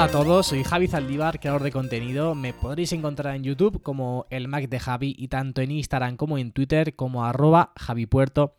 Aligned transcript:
Hola 0.00 0.08
a 0.08 0.12
todos, 0.12 0.46
soy 0.46 0.64
Javi 0.64 0.88
Zaldívar, 0.88 1.40
creador 1.40 1.62
de 1.62 1.70
contenido. 1.70 2.34
Me 2.34 2.54
podréis 2.54 2.90
encontrar 2.94 3.36
en 3.36 3.44
YouTube 3.44 3.82
como 3.82 4.24
el 4.30 4.48
Mac 4.48 4.66
de 4.66 4.80
Javi 4.80 5.14
y 5.18 5.28
tanto 5.28 5.60
en 5.60 5.72
Instagram 5.72 6.16
como 6.16 6.38
en 6.38 6.52
Twitter 6.52 6.96
como 6.96 7.26
arroba 7.26 7.72
javipuerto. 7.76 8.54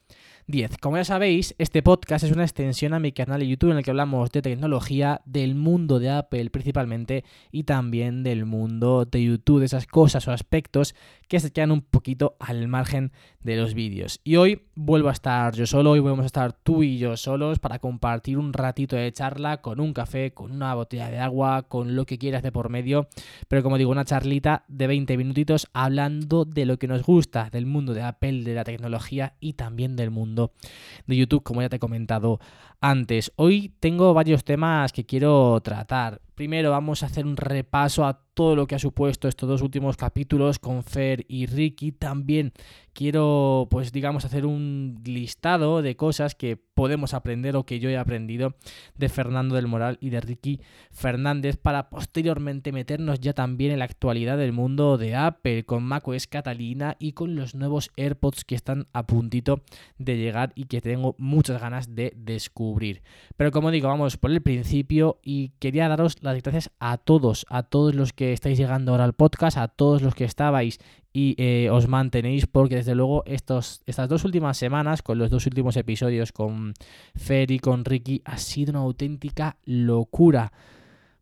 10. 0.48 0.78
Como 0.78 0.98
ya 0.98 1.06
sabéis, 1.06 1.56
este 1.58 1.84
podcast 1.84 2.26
es 2.26 2.32
una 2.32 2.44
extensión 2.44 2.94
a 2.94 3.00
mi 3.00 3.12
canal 3.12 3.40
de 3.40 3.48
YouTube 3.48 3.72
en 3.72 3.78
el 3.78 3.84
que 3.84 3.92
hablamos 3.92 4.32
de 4.32 4.42
tecnología, 4.42 5.22
del 5.26 5.56
mundo 5.56 6.00
de 6.00 6.10
Apple 6.10 6.50
principalmente 6.50 7.24
y 7.52 7.64
también 7.64 8.24
del 8.24 8.46
mundo 8.46 9.06
de 9.06 9.24
YouTube, 9.24 9.60
de 9.60 9.66
esas 9.66 9.88
cosas 9.88 10.28
o 10.28 10.32
aspectos 10.32 10.96
que 11.28 11.40
se 11.40 11.52
quedan 11.52 11.72
un 11.72 11.82
poquito 11.82 12.36
al 12.40 12.68
margen 12.68 13.12
de 13.42 13.56
los 13.56 13.74
vídeos. 13.74 14.20
Y 14.24 14.36
hoy 14.36 14.64
vuelvo 14.76 15.10
a 15.10 15.14
estar 15.14 15.56
yo 15.56 15.66
solo, 15.66 15.92
hoy 15.92 16.00
vamos 16.00 16.24
a 16.24 16.26
estar 16.26 16.54
tú 16.54 16.84
y 16.84 16.98
yo 16.98 17.16
solos 17.16 17.60
para 17.60 17.80
compartir 17.80 18.38
un 18.38 18.52
ratito 18.52 18.96
de 18.96 19.12
charla 19.14 19.62
con 19.62 19.80
un 19.80 19.94
café, 19.94 20.34
con 20.34 20.52
una 20.52 20.76
botella 20.76 21.10
de 21.10 21.20
agua, 21.20 21.64
con 21.64 21.96
lo 21.96 22.06
que 22.06 22.18
quieras 22.18 22.44
de 22.44 22.52
por 22.52 22.70
medio, 22.70 23.08
pero 23.48 23.64
como 23.64 23.78
digo, 23.78 23.92
una 23.92 24.06
charlita 24.06 24.66
de 24.68 24.88
20 24.88 25.18
minutitos 25.18 25.68
hablando 25.74 26.46
de 26.46 26.66
lo 26.66 26.78
que 26.78 26.88
nos 26.88 27.04
gusta, 27.04 27.50
del 27.50 27.66
mundo 27.66 27.94
de 27.94 28.02
Apple, 28.02 28.44
de 28.44 28.54
la 28.54 28.64
tecnología 28.64 29.36
y 29.40 29.54
también 29.54 29.96
del 29.96 30.12
mundo 30.12 30.31
de 30.36 31.16
YouTube, 31.16 31.44
como 31.44 31.62
ya 31.62 31.70
te 31.70 31.76
he 31.78 31.80
comentado 31.80 32.40
antes. 32.80 33.32
Hoy 33.36 33.74
tengo 33.80 34.14
varios 34.14 34.44
temas 34.44 34.92
que 34.92 35.06
quiero 35.06 35.60
tratar. 35.62 36.22
Primero 36.36 36.72
vamos 36.72 37.04
a 37.04 37.08
hacer 37.08 37.26
un 37.26 37.38
repaso 37.38 38.06
a 38.06 38.22
todo 38.34 38.56
lo 38.56 38.68
que 38.68 38.76
ha 38.76 38.80
supuesto 38.80 39.28
estos 39.28 39.48
dos 39.48 39.62
últimos 39.62 39.98
capítulos 39.98 40.60
con 40.60 40.84
Fer 40.84 41.26
y 41.28 41.46
Ricky. 41.46 41.92
También 41.92 42.54
quiero, 42.94 43.68
pues 43.70 43.92
digamos, 43.92 44.26
hacer 44.26 44.46
un 44.46 45.02
listado 45.04 45.82
de 45.82 45.96
cosas 45.96 46.36
que 46.36 46.58
podemos 46.58 47.14
aprender 47.14 47.56
o 47.56 47.66
que 47.66 47.80
yo 47.80 47.90
he 47.90 47.98
aprendido 47.98 48.56
de 48.96 49.10
Fernando 49.10 49.56
del 49.56 49.68
Moral 49.68 49.98
y 50.02 50.10
de 50.10 50.22
Ricky 50.22 50.62
Fernández 50.92 51.58
para 51.58 51.90
posteriormente 51.90 52.72
meternos 52.72 53.20
ya 53.20 53.34
también 53.34 53.72
en 53.72 53.80
la 53.80 53.86
actualidad 53.86 54.38
del 54.38 54.54
mundo 54.54 54.98
de 54.98 55.16
Apple 55.16 55.66
con 55.66 55.84
macOS 55.84 56.28
Catalina 56.28 56.96
y 57.00 57.12
con 57.12 57.36
los 57.36 57.54
nuevos 57.54 57.92
AirPods 57.98 58.46
que 58.46 58.56
están 58.56 58.88
a 58.94 59.06
puntito 59.06 59.62
de 59.98 60.18
llegar 60.18 60.54
y 60.56 60.66
que 60.66 60.82
tengo 60.82 61.16
muchas 61.18 61.62
ganas 61.62 61.94
de 61.94 62.14
descubrir. 62.16 63.04
Pero 63.38 63.52
como 63.52 63.72
digo, 63.72 63.90
vamos 63.90 64.18
por 64.18 64.32
el 64.32 64.42
principio 64.42 65.20
y 65.24 65.50
quería 65.60 65.88
daros 65.88 66.21
las 66.22 66.42
gracias 66.42 66.72
a 66.80 66.98
todos, 66.98 67.46
a 67.50 67.64
todos 67.64 67.96
los 67.96 68.14
que 68.14 68.34
estáis 68.34 68.58
llegando 68.58 68.92
ahora 68.92 69.04
al 69.04 69.14
podcast, 69.14 69.58
a 69.58 69.68
todos 69.68 70.02
los 70.02 70.16
que 70.16 70.24
estabais 70.24 70.80
y 71.14 71.36
eh, 71.38 71.70
os 71.72 71.88
mantenéis, 71.88 72.48
porque 72.48 72.76
desde 72.76 72.96
luego 72.96 73.24
estos, 73.26 73.82
estas 73.86 74.08
dos 74.08 74.24
últimas 74.24 74.58
semanas, 74.58 75.02
con 75.02 75.18
los 75.18 75.30
dos 75.30 75.46
últimos 75.46 75.76
episodios 75.76 76.32
con 76.32 76.74
Fer 77.16 77.52
y 77.52 77.60
con 77.60 77.84
Ricky, 77.84 78.22
ha 78.24 78.38
sido 78.38 78.72
una 78.72 78.80
auténtica 78.80 79.58
locura. 79.66 80.54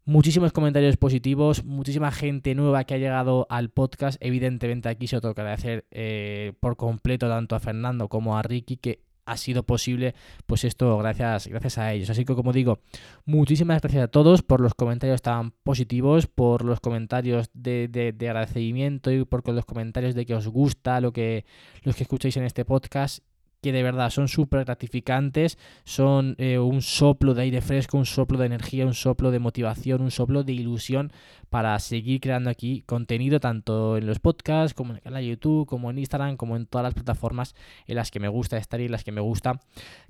Muchísimos 0.06 0.52
comentarios 0.52 0.98
positivos, 0.98 1.64
muchísima 1.64 2.12
gente 2.12 2.56
nueva 2.56 2.84
que 2.84 2.96
ha 2.96 2.98
llegado 2.98 3.46
al 3.50 3.70
podcast. 3.70 4.18
Evidentemente 4.22 4.90
aquí 4.90 5.08
se 5.08 5.22
toca 5.22 5.42
agradecer 5.42 5.86
eh, 5.92 6.54
por 6.60 6.78
completo 6.78 7.28
tanto 7.30 7.56
a 7.56 7.60
Fernando 7.60 8.08
como 8.10 8.38
a 8.38 8.42
Ricky 8.42 8.78
que 8.78 9.04
ha 9.30 9.38
sido 9.38 9.64
posible, 9.64 10.16
pues 10.46 10.64
esto 10.64 10.98
gracias, 10.98 11.48
gracias 11.48 11.78
a 11.78 11.94
ellos. 11.94 12.10
Así 12.10 12.26
que 12.26 12.36
como 12.36 12.52
digo, 12.52 12.80
muchísimas 13.26 13.82
gracias 13.82 14.04
a 14.04 14.08
todos 14.08 14.42
por 14.42 14.62
los 14.62 14.74
comentarios 14.74 15.22
tan 15.22 15.52
positivos, 15.64 16.28
por 16.28 16.64
los 16.64 16.80
comentarios 16.80 17.50
de, 17.54 17.88
de, 17.88 18.30
agradecimiento 18.30 19.12
y 19.12 19.26
por 19.26 19.48
los 19.50 19.66
comentarios 19.66 20.16
de 20.16 20.26
que 20.26 20.36
os 20.36 20.48
gusta 20.48 21.02
lo 21.02 21.14
que, 21.14 21.46
los 21.84 21.96
que 21.96 22.04
escucháis 22.04 22.38
en 22.38 22.44
este 22.44 22.66
podcast 22.66 23.24
que 23.62 23.72
de 23.72 23.84
verdad 23.84 24.10
son 24.10 24.28
súper 24.28 24.66
gratificantes, 24.66 25.58
son 25.84 26.36
eh, 26.38 26.60
un 26.60 26.82
soplo 26.82 27.34
de 27.34 27.44
aire 27.44 27.62
fresco, 27.62 27.98
un 27.98 28.06
soplo 28.06 28.38
de 28.38 28.46
energía, 28.46 28.86
un 28.86 28.94
soplo 28.94 29.32
de 29.32 29.40
motivación, 29.40 30.02
un 30.02 30.12
soplo 30.12 30.44
de 30.44 30.54
ilusión 30.54 31.12
para 31.50 31.78
seguir 31.80 32.22
creando 32.22 32.50
aquí 32.50 32.84
contenido 32.86 33.40
tanto 33.40 33.98
en 33.98 34.06
los 34.06 34.20
podcasts 34.20 34.74
como 34.74 34.92
en 34.92 34.98
el 34.98 35.02
canal 35.02 35.22
de 35.22 35.30
YouTube, 35.30 35.68
como 35.68 35.90
en 35.90 35.98
Instagram, 35.98 36.38
como 36.38 36.56
en 36.56 36.66
todas 36.66 36.84
las 36.84 36.94
plataformas 36.94 37.56
en 37.88 37.96
las 37.96 38.12
que 38.12 38.20
me 38.20 38.28
gusta 38.28 38.58
estar 38.58 38.80
y 38.80 38.86
en 38.86 38.92
las 38.92 39.04
que 39.04 39.12
me 39.12 39.22
gusta 39.22 39.60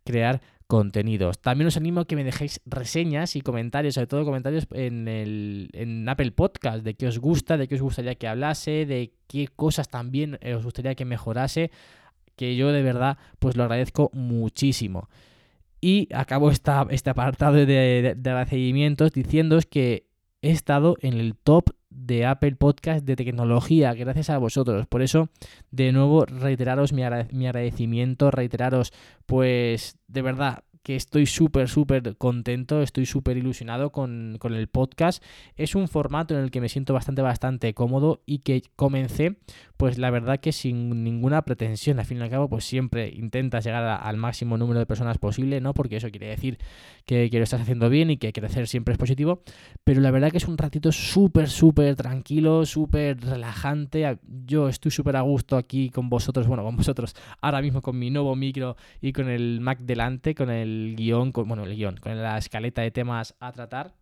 crear 0.03 0.41
contenidos. 0.67 1.39
También 1.39 1.67
os 1.67 1.77
animo 1.77 2.01
a 2.01 2.05
que 2.05 2.15
me 2.15 2.23
dejéis 2.23 2.61
reseñas 2.67 3.35
y 3.35 3.41
comentarios, 3.41 3.95
sobre 3.95 4.05
todo 4.05 4.23
comentarios 4.23 4.67
en, 4.71 5.07
el, 5.07 5.69
en 5.73 6.07
Apple 6.07 6.31
Podcast, 6.31 6.83
de 6.83 6.93
qué 6.93 7.07
os 7.07 7.17
gusta, 7.17 7.57
de 7.57 7.67
qué 7.67 7.73
os 7.73 7.81
gustaría 7.81 8.13
que 8.13 8.27
hablase, 8.27 8.85
de 8.85 9.11
qué 9.27 9.47
cosas 9.47 9.89
también 9.89 10.37
os 10.55 10.63
gustaría 10.63 10.93
que 10.93 11.05
mejorase 11.05 11.71
que 12.39 12.55
yo 12.55 12.71
de 12.71 12.81
verdad 12.81 13.17
pues 13.37 13.57
lo 13.57 13.63
agradezco 13.63 14.11
muchísimo. 14.13 15.09
Y 15.81 16.07
acabo 16.13 16.51
esta, 16.51 16.87
este 16.89 17.09
apartado 17.09 17.55
de, 17.55 17.65
de, 17.65 18.15
de 18.15 18.29
agradecimientos 18.29 19.11
diciéndoos 19.11 19.65
que 19.65 20.07
he 20.41 20.51
estado 20.51 20.95
en 21.01 21.15
el 21.15 21.35
top 21.35 21.71
de 21.89 22.25
Apple 22.25 22.55
Podcast 22.55 23.05
de 23.05 23.17
tecnología, 23.17 23.93
gracias 23.93 24.29
a 24.29 24.37
vosotros. 24.37 24.87
Por 24.87 25.01
eso, 25.01 25.27
de 25.71 25.91
nuevo, 25.91 26.25
reiteraros 26.25 26.93
mi, 26.93 27.01
mi 27.33 27.47
agradecimiento, 27.47 28.31
reiteraros, 28.31 28.93
pues, 29.25 29.97
de 30.07 30.21
verdad, 30.21 30.63
que 30.89 30.95
estoy 30.95 31.27
súper, 31.27 31.69
súper 31.69 32.17
contento, 32.17 32.81
estoy 32.81 33.05
súper 33.05 33.37
ilusionado 33.37 33.91
con, 33.91 34.37
con, 34.39 34.55
el 34.55 34.67
podcast. 34.69 35.23
Es 35.55 35.75
un 35.75 35.87
formato 35.87 36.33
en 36.33 36.43
el 36.43 36.49
que 36.49 36.61
me 36.61 36.67
siento 36.67 36.95
bastante, 36.95 37.21
bastante 37.21 37.75
cómodo 37.75 38.23
y 38.25 38.39
que 38.39 38.63
comencé, 38.75 39.35
pues 39.77 39.99
la 39.99 40.09
verdad 40.09 40.39
que 40.39 40.51
sin 40.51 41.03
ninguna 41.03 41.43
pretensión. 41.43 41.99
Al 41.99 42.05
fin 42.05 42.17
y 42.17 42.21
al 42.21 42.31
cabo, 42.31 42.49
pues 42.49 42.65
siempre 42.65 43.07
intentas 43.09 43.65
llegar 43.65 43.83
al 44.01 44.17
máximo 44.17 44.57
número 44.57 44.79
de 44.79 44.87
personas 44.87 45.19
posible, 45.19 45.61
¿no? 45.61 45.75
Porque 45.75 45.97
eso 45.97 46.09
quiere 46.09 46.29
decir 46.29 46.57
que, 47.05 47.29
que, 47.29 47.37
lo 47.37 47.43
estás 47.43 47.61
haciendo 47.61 47.87
bien 47.87 48.09
y 48.09 48.17
que 48.17 48.33
crecer 48.33 48.67
siempre 48.67 48.93
es 48.93 48.97
positivo. 48.97 49.43
Pero 49.83 50.01
la 50.01 50.09
verdad 50.09 50.31
que 50.31 50.37
es 50.37 50.47
un 50.47 50.57
ratito 50.57 50.91
súper, 50.91 51.49
súper 51.49 51.95
tranquilo, 51.97 52.65
súper 52.65 53.21
relajante. 53.21 54.17
Yo 54.23 54.69
estoy 54.69 54.89
súper 54.89 55.17
a 55.17 55.21
gusto 55.21 55.55
aquí 55.55 55.91
con 55.91 56.09
vosotros, 56.09 56.47
bueno, 56.47 56.63
con 56.63 56.77
vosotros, 56.77 57.15
ahora 57.41 57.61
mismo 57.61 57.83
con 57.83 57.99
mi 57.99 58.09
nuevo 58.09 58.35
micro 58.35 58.75
y 59.01 59.13
con 59.13 59.29
el 59.29 59.59
Mac 59.61 59.77
delante, 59.81 60.33
con 60.33 60.49
el 60.49 60.78
guion, 60.95 61.31
con, 61.31 61.47
bueno, 61.47 61.63
el 61.63 61.75
guion, 61.75 61.97
con 61.97 62.21
la 62.21 62.37
escaleta 62.37 62.81
de 62.81 62.91
temas 62.91 63.35
a 63.39 63.51
tratar. 63.51 63.93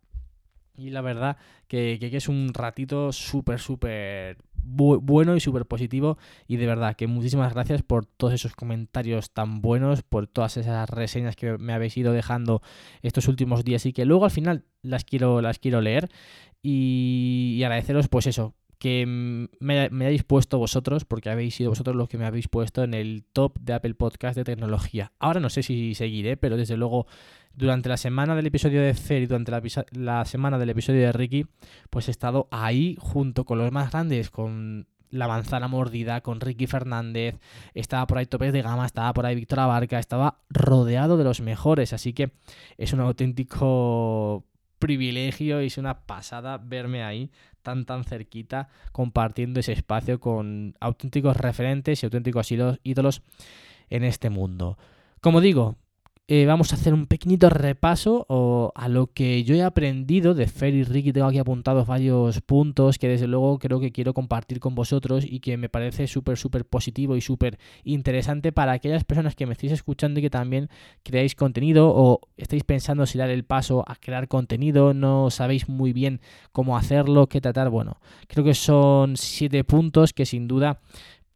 Y 0.76 0.90
la 0.90 1.00
verdad 1.00 1.36
que, 1.66 1.98
que, 1.98 2.16
es 2.16 2.28
un 2.28 2.54
ratito 2.54 3.12
súper, 3.12 3.58
súper 3.58 4.38
bueno 4.62 5.34
y 5.34 5.40
súper 5.40 5.66
positivo. 5.66 6.18
Y 6.46 6.56
de 6.56 6.66
verdad 6.66 6.94
que 6.94 7.08
muchísimas 7.08 7.52
gracias 7.52 7.82
por 7.82 8.06
todos 8.06 8.32
esos 8.34 8.54
comentarios 8.54 9.32
tan 9.32 9.60
buenos, 9.60 10.02
por 10.02 10.28
todas 10.28 10.56
esas 10.56 10.88
reseñas 10.88 11.34
que 11.34 11.58
me 11.58 11.72
habéis 11.72 11.96
ido 11.96 12.12
dejando 12.12 12.62
estos 13.02 13.26
últimos 13.26 13.64
días 13.64 13.86
y 13.86 13.92
que 13.92 14.04
luego 14.04 14.24
al 14.24 14.30
final 14.30 14.64
las 14.82 15.04
quiero, 15.04 15.40
las 15.42 15.58
quiero 15.58 15.80
leer. 15.80 16.08
Y, 16.62 17.56
y 17.56 17.64
agradeceros 17.64 18.08
pues 18.08 18.26
eso, 18.26 18.54
que 18.78 19.04
me, 19.06 19.90
me, 19.90 20.06
hayáis 20.06 20.24
puesto 20.24 20.58
vosotros, 20.58 21.04
porque 21.04 21.30
habéis 21.30 21.56
sido 21.56 21.70
vosotros 21.70 21.96
los 21.96 22.08
que 22.08 22.18
me 22.18 22.26
habéis 22.26 22.48
puesto 22.48 22.84
en 22.84 22.94
el 22.94 23.24
top 23.32 23.58
de 23.60 23.74
Apple 23.74 23.94
Podcast 23.94 24.36
de 24.36 24.44
tecnología. 24.44 25.12
Ahora 25.18 25.40
no 25.40 25.50
sé 25.50 25.62
si 25.62 25.94
seguiré, 25.94 26.36
pero 26.36 26.56
desde 26.56 26.76
luego 26.76 27.06
durante 27.54 27.88
la 27.88 27.96
semana 27.96 28.36
del 28.36 28.46
episodio 28.46 28.80
de 28.80 28.94
Fer 28.94 29.22
y 29.22 29.26
durante 29.26 29.50
la, 29.50 29.62
la 29.92 30.24
semana 30.24 30.58
del 30.58 30.70
episodio 30.70 31.00
de 31.00 31.12
Ricky, 31.12 31.46
pues 31.90 32.06
he 32.08 32.12
estado 32.12 32.46
ahí 32.52 32.96
junto 33.00 33.44
con 33.44 33.58
los 33.58 33.72
más 33.72 33.90
grandes, 33.90 34.30
con 34.30 34.86
la 35.10 35.26
manzana 35.26 35.68
mordida 35.68 36.20
con 36.20 36.40
Ricky 36.40 36.66
Fernández, 36.66 37.38
estaba 37.74 38.06
por 38.06 38.18
ahí 38.18 38.26
Topes 38.26 38.52
de 38.52 38.62
Gama, 38.62 38.86
estaba 38.86 39.12
por 39.12 39.26
ahí 39.26 39.34
Víctor 39.34 39.60
Abarca, 39.60 39.98
estaba 39.98 40.40
rodeado 40.50 41.16
de 41.16 41.24
los 41.24 41.40
mejores, 41.40 41.92
así 41.92 42.12
que 42.12 42.32
es 42.76 42.92
un 42.92 43.00
auténtico 43.00 44.44
privilegio 44.78 45.62
y 45.62 45.66
es 45.66 45.78
una 45.78 46.06
pasada 46.06 46.58
verme 46.58 47.02
ahí 47.02 47.30
tan 47.68 47.84
tan 47.84 48.04
cerquita 48.04 48.68
compartiendo 48.92 49.60
ese 49.60 49.72
espacio 49.72 50.20
con 50.20 50.74
auténticos 50.80 51.36
referentes 51.36 52.02
y 52.02 52.06
auténticos 52.06 52.50
ídolos 52.50 53.20
en 53.90 54.04
este 54.04 54.30
mundo. 54.30 54.78
Como 55.20 55.42
digo, 55.42 55.76
eh, 56.30 56.44
vamos 56.44 56.72
a 56.72 56.76
hacer 56.76 56.92
un 56.92 57.06
pequeñito 57.06 57.48
repaso 57.48 58.26
a 58.74 58.88
lo 58.88 59.06
que 59.06 59.44
yo 59.44 59.54
he 59.54 59.62
aprendido 59.62 60.34
de 60.34 60.46
Fer 60.46 60.74
y 60.74 60.84
Ricky. 60.84 61.10
Tengo 61.10 61.26
aquí 61.26 61.38
apuntados 61.38 61.86
varios 61.86 62.42
puntos 62.42 62.98
que 62.98 63.08
desde 63.08 63.26
luego 63.26 63.58
creo 63.58 63.80
que 63.80 63.92
quiero 63.92 64.12
compartir 64.12 64.60
con 64.60 64.74
vosotros 64.74 65.24
y 65.26 65.40
que 65.40 65.56
me 65.56 65.70
parece 65.70 66.06
súper, 66.06 66.36
súper 66.36 66.66
positivo 66.66 67.16
y 67.16 67.22
súper 67.22 67.58
interesante 67.82 68.52
para 68.52 68.72
aquellas 68.72 69.04
personas 69.04 69.36
que 69.36 69.46
me 69.46 69.52
estéis 69.52 69.72
escuchando 69.72 70.20
y 70.20 70.22
que 70.22 70.28
también 70.28 70.68
creáis 71.02 71.34
contenido 71.34 71.90
o 71.94 72.20
estáis 72.36 72.62
pensando 72.62 73.06
si 73.06 73.16
dar 73.16 73.30
el 73.30 73.44
paso 73.46 73.82
a 73.88 73.96
crear 73.96 74.28
contenido, 74.28 74.92
no 74.92 75.30
sabéis 75.30 75.66
muy 75.70 75.94
bien 75.94 76.20
cómo 76.52 76.76
hacerlo, 76.76 77.28
qué 77.28 77.40
tratar. 77.40 77.70
Bueno, 77.70 78.00
creo 78.26 78.44
que 78.44 78.52
son 78.52 79.16
siete 79.16 79.64
puntos 79.64 80.12
que 80.12 80.26
sin 80.26 80.46
duda 80.46 80.80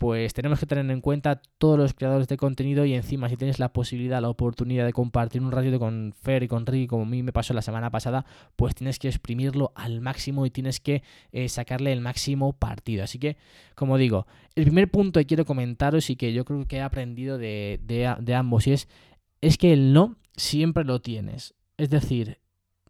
pues 0.03 0.35
tenemos 0.35 0.59
que 0.59 0.67
tener 0.67 0.91
en 0.91 1.01
cuenta 1.01 1.41
todos 1.59 1.79
los 1.79 1.95
creadores 1.95 2.27
de 2.27 2.37
contenido 2.37 2.85
y 2.85 2.93
encima 2.93 3.29
si 3.29 3.37
tienes 3.37 3.61
la 3.61 3.73
posibilidad, 3.73 4.21
la 4.21 4.31
oportunidad 4.31 4.85
de 4.85 4.93
compartir 4.93 5.41
un 5.41 5.53
ratito 5.53 5.79
con 5.79 6.13
Fer 6.21 6.43
y 6.43 6.49
con 6.49 6.67
Ricky, 6.67 6.89
como 6.89 7.05
a 7.05 7.07
mí 7.07 7.23
me 7.23 7.33
pasó 7.33 7.55
la 7.55 7.63
semana 7.63 7.89
pasada, 7.89 8.27
pues 8.57 8.75
tienes 8.75 8.99
que 8.99 9.07
exprimirlo 9.07 9.71
al 9.77 10.01
máximo 10.01 10.45
y 10.45 10.51
tienes 10.51 10.81
que 10.81 11.05
eh, 11.31 11.49
sacarle 11.49 11.93
el 11.93 12.01
máximo 12.01 12.53
partido. 12.53 13.05
Así 13.05 13.21
que, 13.21 13.37
como 13.77 13.97
digo, 13.97 14.27
el 14.57 14.65
primer 14.65 14.91
punto 14.91 15.21
que 15.21 15.27
quiero 15.27 15.45
comentaros 15.45 16.11
y 16.11 16.17
que 16.17 16.33
yo 16.33 16.45
creo 16.45 16.67
que 16.67 16.79
he 16.79 16.83
aprendido 16.83 17.39
de, 17.39 18.35
ambos 18.35 18.67
y 18.67 18.73
es, 18.73 18.89
es 19.41 19.57
que 19.57 19.73
el 19.73 19.93
no 19.93 20.17
siempre 20.37 20.83
lo 20.83 21.01
tienes. 21.01 21.55
Es 21.77 21.91
decir, 21.91 22.41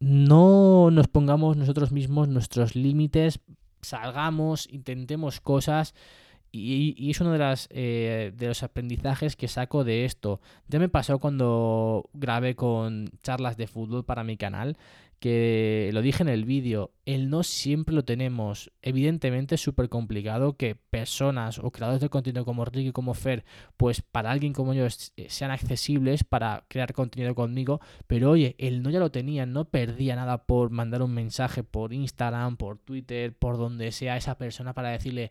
no 0.01 0.91
nos 0.91 1.09
pongamos 1.09 1.59
nosotros 1.59 1.93
mismos 1.93 2.29
nuestros 2.29 2.75
límites, 2.75 3.39
salgamos, 3.83 4.67
intentemos 4.73 5.43
cosas. 5.43 5.93
Y, 6.55 7.11
es 7.11 7.21
uno 7.21 7.33
de, 7.33 7.39
las, 7.39 7.67
eh, 7.71 8.33
de 8.37 8.47
los 8.47 8.63
aprendizajes 8.63 9.37
que 9.37 9.49
saco 9.49 9.85
de 9.85 10.05
esto. 10.05 10.41
Ya 10.69 10.79
me 10.79 10.91
pasó 10.91 11.19
cuando 11.19 12.11
grabé 12.13 12.55
con 12.55 13.11
charlas 13.23 13.57
de 13.57 13.67
fútbol 13.67 14.05
para 14.05 14.23
mi 14.23 14.37
canal, 14.37 14.77
que 15.23 15.91
lo 15.93 16.03
dije 16.03 16.25
en 16.25 16.29
el 16.29 16.45
vídeo, 16.45 16.91
el 17.07 17.31
no 17.31 17.45
siempre 17.45 17.95
lo 17.95 18.05
tenemos. 18.05 18.73
Evidentemente 18.83 19.55
es 19.55 19.61
súper 19.61 19.89
complicado 19.89 20.57
que 20.57 20.75
personas 20.75 21.61
o 21.61 21.71
creadores 21.71 22.01
de 22.01 22.09
contenido 22.09 22.45
como 22.45 22.65
Ricky 22.65 22.89
y 22.89 22.93
como 22.93 23.15
Fer, 23.15 23.45
pues 23.77 24.03
para 24.03 24.33
alguien 24.33 24.53
como 24.53 24.75
yo 24.75 24.85
eh, 24.85 25.27
sean 25.29 25.53
accesibles 25.53 26.25
para 26.25 26.65
crear 26.67 26.93
contenido 26.93 27.37
conmigo, 27.37 27.81
pero 28.09 28.33
oye, 28.33 28.57
el 28.59 28.83
no 28.83 28.91
ya 28.91 28.99
lo 28.99 29.13
tenía, 29.13 29.47
no 29.47 29.65
perdía 29.65 30.17
nada 30.17 30.45
por 30.45 30.71
mandar 30.71 31.03
un 31.03 31.15
mensaje 31.15 31.63
por 31.63 31.93
Instagram, 31.93 32.57
por 32.57 32.79
Twitter, 32.79 33.33
por 33.33 33.59
donde 33.59 33.93
sea 33.93 34.17
esa 34.17 34.37
persona 34.37 34.75
para 34.75 34.91
decirle, 34.91 35.31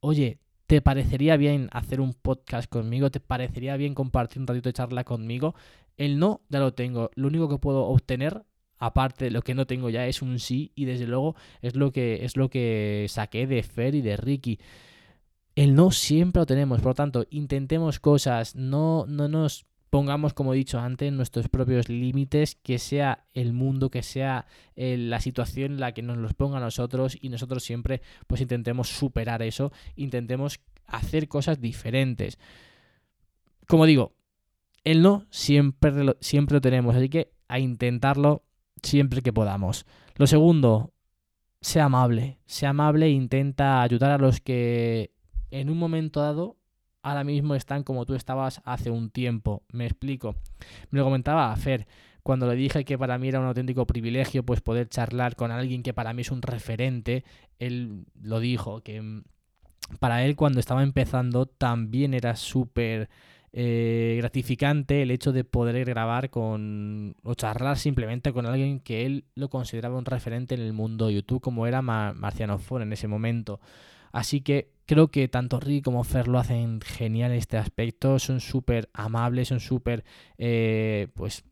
oye, 0.00 0.38
¿te 0.70 0.80
parecería 0.80 1.36
bien 1.36 1.68
hacer 1.72 2.00
un 2.00 2.14
podcast 2.14 2.70
conmigo? 2.70 3.10
¿Te 3.10 3.18
parecería 3.18 3.76
bien 3.76 3.92
compartir 3.92 4.40
un 4.40 4.46
ratito 4.46 4.68
de 4.68 4.72
charla 4.72 5.02
conmigo? 5.02 5.56
El 5.96 6.20
no 6.20 6.42
ya 6.48 6.60
lo 6.60 6.74
tengo, 6.74 7.10
lo 7.16 7.26
único 7.26 7.48
que 7.48 7.58
puedo 7.58 7.86
obtener 7.86 8.44
aparte 8.78 9.32
lo 9.32 9.42
que 9.42 9.56
no 9.56 9.66
tengo 9.66 9.90
ya 9.90 10.06
es 10.06 10.22
un 10.22 10.38
sí 10.38 10.70
y 10.76 10.84
desde 10.84 11.08
luego 11.08 11.34
es 11.60 11.74
lo 11.74 11.90
que 11.90 12.24
es 12.24 12.36
lo 12.36 12.50
que 12.50 13.06
saqué 13.08 13.48
de 13.48 13.64
Fer 13.64 13.96
y 13.96 14.00
de 14.00 14.16
Ricky. 14.16 14.60
El 15.56 15.74
no 15.74 15.90
siempre 15.90 16.38
lo 16.38 16.46
tenemos, 16.46 16.78
por 16.78 16.90
lo 16.90 16.94
tanto, 16.94 17.26
intentemos 17.30 17.98
cosas, 17.98 18.54
no, 18.54 19.06
no 19.08 19.26
nos 19.26 19.66
pongamos, 19.90 20.32
como 20.32 20.54
he 20.54 20.56
dicho 20.56 20.78
antes, 20.78 21.12
nuestros 21.12 21.48
propios 21.48 21.88
límites, 21.88 22.54
que 22.54 22.78
sea 22.78 23.26
el 23.34 23.52
mundo, 23.52 23.90
que 23.90 24.02
sea 24.02 24.46
eh, 24.76 24.96
la 24.96 25.20
situación 25.20 25.78
la 25.78 25.92
que 25.92 26.02
nos 26.02 26.16
los 26.16 26.34
ponga 26.34 26.58
a 26.58 26.60
nosotros 26.60 27.18
y 27.20 27.28
nosotros 27.28 27.64
siempre 27.64 28.00
pues 28.26 28.40
intentemos 28.40 28.88
superar 28.88 29.42
eso, 29.42 29.72
intentemos 29.96 30.60
hacer 30.86 31.28
cosas 31.28 31.60
diferentes. 31.60 32.38
Como 33.66 33.84
digo, 33.86 34.14
el 34.84 35.02
no 35.02 35.26
siempre 35.30 35.92
siempre 36.20 36.54
lo 36.54 36.60
tenemos, 36.60 36.96
así 36.96 37.08
que 37.08 37.32
a 37.48 37.58
intentarlo 37.58 38.44
siempre 38.82 39.22
que 39.22 39.32
podamos. 39.32 39.86
Lo 40.16 40.26
segundo, 40.26 40.92
sea 41.60 41.86
amable. 41.86 42.38
Sea 42.46 42.70
amable 42.70 43.06
e 43.06 43.10
intenta 43.10 43.82
ayudar 43.82 44.12
a 44.12 44.18
los 44.18 44.40
que 44.40 45.12
en 45.50 45.68
un 45.68 45.78
momento 45.78 46.20
dado 46.20 46.59
ahora 47.02 47.24
mismo 47.24 47.54
están 47.54 47.82
como 47.82 48.06
tú 48.06 48.14
estabas 48.14 48.60
hace 48.64 48.90
un 48.90 49.10
tiempo. 49.10 49.62
Me 49.72 49.86
explico. 49.86 50.36
Me 50.90 50.98
lo 50.98 51.04
comentaba 51.04 51.52
a 51.52 51.56
Fer 51.56 51.86
cuando 52.22 52.46
le 52.46 52.54
dije 52.54 52.84
que 52.84 52.98
para 52.98 53.18
mí 53.18 53.28
era 53.28 53.40
un 53.40 53.46
auténtico 53.46 53.86
privilegio 53.86 54.44
pues 54.44 54.60
poder 54.60 54.88
charlar 54.88 55.36
con 55.36 55.50
alguien 55.50 55.82
que 55.82 55.94
para 55.94 56.12
mí 56.12 56.22
es 56.22 56.30
un 56.30 56.42
referente. 56.42 57.24
Él 57.58 58.04
lo 58.20 58.40
dijo 58.40 58.82
que 58.82 59.00
mm, 59.00 59.22
para 59.98 60.24
él 60.24 60.36
cuando 60.36 60.60
estaba 60.60 60.82
empezando 60.82 61.46
también 61.46 62.14
era 62.14 62.36
súper 62.36 63.08
eh, 63.52 64.14
gratificante 64.18 65.02
el 65.02 65.10
hecho 65.10 65.32
de 65.32 65.42
poder 65.42 65.84
grabar 65.84 66.30
con 66.30 67.16
o 67.24 67.34
charlar 67.34 67.78
simplemente 67.78 68.32
con 68.32 68.46
alguien 68.46 68.78
que 68.78 69.06
él 69.06 69.24
lo 69.34 69.50
consideraba 69.50 69.98
un 69.98 70.04
referente 70.04 70.54
en 70.54 70.60
el 70.60 70.72
mundo 70.72 71.10
YouTube 71.10 71.40
como 71.40 71.66
era 71.66 71.82
Marciano 71.82 72.58
Fon 72.58 72.82
en 72.82 72.92
ese 72.92 73.08
momento. 73.08 73.60
Así 74.12 74.40
que 74.40 74.72
creo 74.86 75.08
que 75.08 75.28
tanto 75.28 75.60
Rick 75.60 75.84
como 75.84 76.04
Fer 76.04 76.28
lo 76.28 76.38
hacen 76.38 76.80
genial 76.80 77.30
en 77.32 77.38
este 77.38 77.56
aspecto, 77.56 78.18
son 78.18 78.40
súper 78.40 78.90
amables, 78.92 79.48
son 79.48 79.60
súper 79.60 80.04
eh, 80.38 81.08
pues 81.14 81.44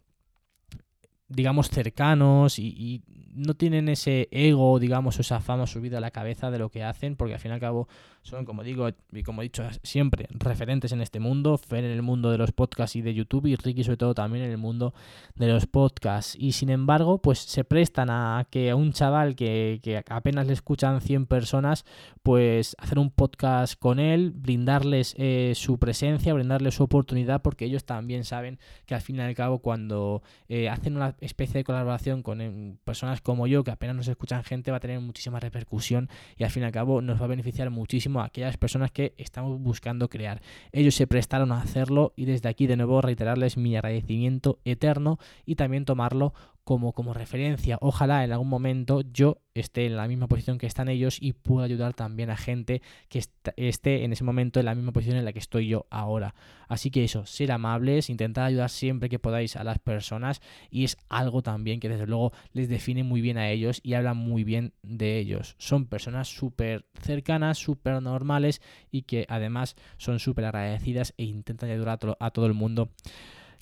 digamos 1.28 1.68
cercanos 1.68 2.58
y, 2.58 3.02
no 3.38 3.54
tienen 3.54 3.88
ese 3.88 4.28
ego, 4.30 4.78
digamos, 4.78 5.18
o 5.18 5.20
esa 5.20 5.40
fama 5.40 5.66
subida 5.66 5.98
a 5.98 6.00
la 6.00 6.10
cabeza 6.10 6.50
de 6.50 6.58
lo 6.58 6.70
que 6.70 6.82
hacen, 6.82 7.16
porque 7.16 7.34
al 7.34 7.40
fin 7.40 7.50
y 7.50 7.54
al 7.54 7.60
cabo 7.60 7.88
son, 8.22 8.44
como 8.44 8.62
digo 8.62 8.88
y 9.12 9.22
como 9.22 9.42
he 9.42 9.44
dicho 9.44 9.64
siempre, 9.82 10.28
referentes 10.30 10.92
en 10.92 11.00
este 11.00 11.20
mundo, 11.20 11.60
en 11.70 11.84
el 11.84 12.02
mundo 12.02 12.30
de 12.30 12.38
los 12.38 12.52
podcasts 12.52 12.96
y 12.96 13.02
de 13.02 13.14
YouTube 13.14 13.46
y 13.46 13.56
Ricky 13.56 13.84
sobre 13.84 13.96
todo 13.96 14.14
también 14.14 14.44
en 14.44 14.50
el 14.50 14.58
mundo 14.58 14.92
de 15.34 15.48
los 15.48 15.66
podcasts. 15.66 16.36
Y 16.38 16.52
sin 16.52 16.70
embargo, 16.70 17.18
pues 17.18 17.38
se 17.38 17.64
prestan 17.64 18.10
a 18.10 18.46
que 18.50 18.70
a 18.70 18.76
un 18.76 18.92
chaval 18.92 19.34
que, 19.34 19.80
que 19.82 20.02
apenas 20.08 20.46
le 20.46 20.52
escuchan 20.52 21.00
100 21.00 21.26
personas, 21.26 21.84
pues 22.22 22.76
hacer 22.78 22.98
un 22.98 23.10
podcast 23.10 23.78
con 23.78 23.98
él, 23.98 24.32
brindarles 24.32 25.14
eh, 25.18 25.52
su 25.54 25.78
presencia, 25.78 26.34
brindarles 26.34 26.74
su 26.74 26.82
oportunidad, 26.82 27.42
porque 27.42 27.64
ellos 27.64 27.84
también 27.84 28.24
saben 28.24 28.58
que 28.84 28.94
al 28.94 29.00
fin 29.00 29.16
y 29.16 29.20
al 29.20 29.34
cabo 29.34 29.60
cuando 29.60 30.22
eh, 30.48 30.68
hacen 30.68 30.96
una 30.96 31.16
especie 31.20 31.58
de 31.58 31.64
colaboración 31.64 32.22
con 32.22 32.40
em, 32.40 32.76
personas 32.84 33.20
como 33.28 33.46
yo, 33.46 33.62
que 33.62 33.70
apenas 33.70 33.94
nos 33.94 34.08
escuchan 34.08 34.42
gente, 34.42 34.70
va 34.70 34.78
a 34.78 34.80
tener 34.80 34.98
muchísima 35.00 35.38
repercusión 35.38 36.08
y 36.38 36.44
al 36.44 36.50
fin 36.50 36.62
y 36.62 36.66
al 36.66 36.72
cabo 36.72 37.02
nos 37.02 37.20
va 37.20 37.26
a 37.26 37.28
beneficiar 37.28 37.68
muchísimo 37.68 38.22
aquellas 38.22 38.56
personas 38.56 38.90
que 38.90 39.12
estamos 39.18 39.60
buscando 39.60 40.08
crear. 40.08 40.40
Ellos 40.72 40.94
se 40.94 41.06
prestaron 41.06 41.52
a 41.52 41.60
hacerlo 41.60 42.14
y 42.16 42.24
desde 42.24 42.48
aquí 42.48 42.66
de 42.66 42.78
nuevo 42.78 43.02
reiterarles 43.02 43.58
mi 43.58 43.76
agradecimiento 43.76 44.60
eterno 44.64 45.18
y 45.44 45.56
también 45.56 45.84
tomarlo 45.84 46.32
como, 46.68 46.92
como 46.92 47.14
referencia. 47.14 47.78
Ojalá 47.80 48.24
en 48.24 48.32
algún 48.32 48.50
momento 48.50 49.00
yo 49.00 49.38
esté 49.54 49.86
en 49.86 49.96
la 49.96 50.06
misma 50.06 50.28
posición 50.28 50.58
que 50.58 50.66
están 50.66 50.90
ellos 50.90 51.16
y 51.18 51.32
pueda 51.32 51.64
ayudar 51.64 51.94
también 51.94 52.28
a 52.28 52.36
gente 52.36 52.82
que 53.08 53.24
esté 53.56 54.04
en 54.04 54.12
ese 54.12 54.22
momento 54.22 54.60
en 54.60 54.66
la 54.66 54.74
misma 54.74 54.92
posición 54.92 55.16
en 55.16 55.24
la 55.24 55.32
que 55.32 55.38
estoy 55.38 55.66
yo 55.66 55.86
ahora. 55.88 56.34
Así 56.68 56.90
que 56.90 57.04
eso, 57.04 57.24
ser 57.24 57.52
amables, 57.52 58.10
intentar 58.10 58.44
ayudar 58.44 58.68
siempre 58.68 59.08
que 59.08 59.18
podáis 59.18 59.56
a 59.56 59.64
las 59.64 59.78
personas 59.78 60.42
y 60.70 60.84
es 60.84 60.98
algo 61.08 61.40
también 61.40 61.80
que 61.80 61.88
desde 61.88 62.06
luego 62.06 62.32
les 62.52 62.68
define 62.68 63.02
muy 63.02 63.22
bien 63.22 63.38
a 63.38 63.48
ellos 63.48 63.80
y 63.82 63.94
habla 63.94 64.12
muy 64.12 64.44
bien 64.44 64.74
de 64.82 65.16
ellos. 65.18 65.54
Son 65.56 65.86
personas 65.86 66.28
súper 66.28 66.84
cercanas, 67.00 67.56
súper 67.56 68.02
normales 68.02 68.60
y 68.90 69.04
que 69.04 69.24
además 69.30 69.74
son 69.96 70.18
súper 70.18 70.44
agradecidas 70.44 71.14
e 71.16 71.24
intentan 71.24 71.70
ayudar 71.70 71.98
a, 72.20 72.26
a 72.26 72.30
todo 72.30 72.44
el 72.44 72.52
mundo 72.52 72.90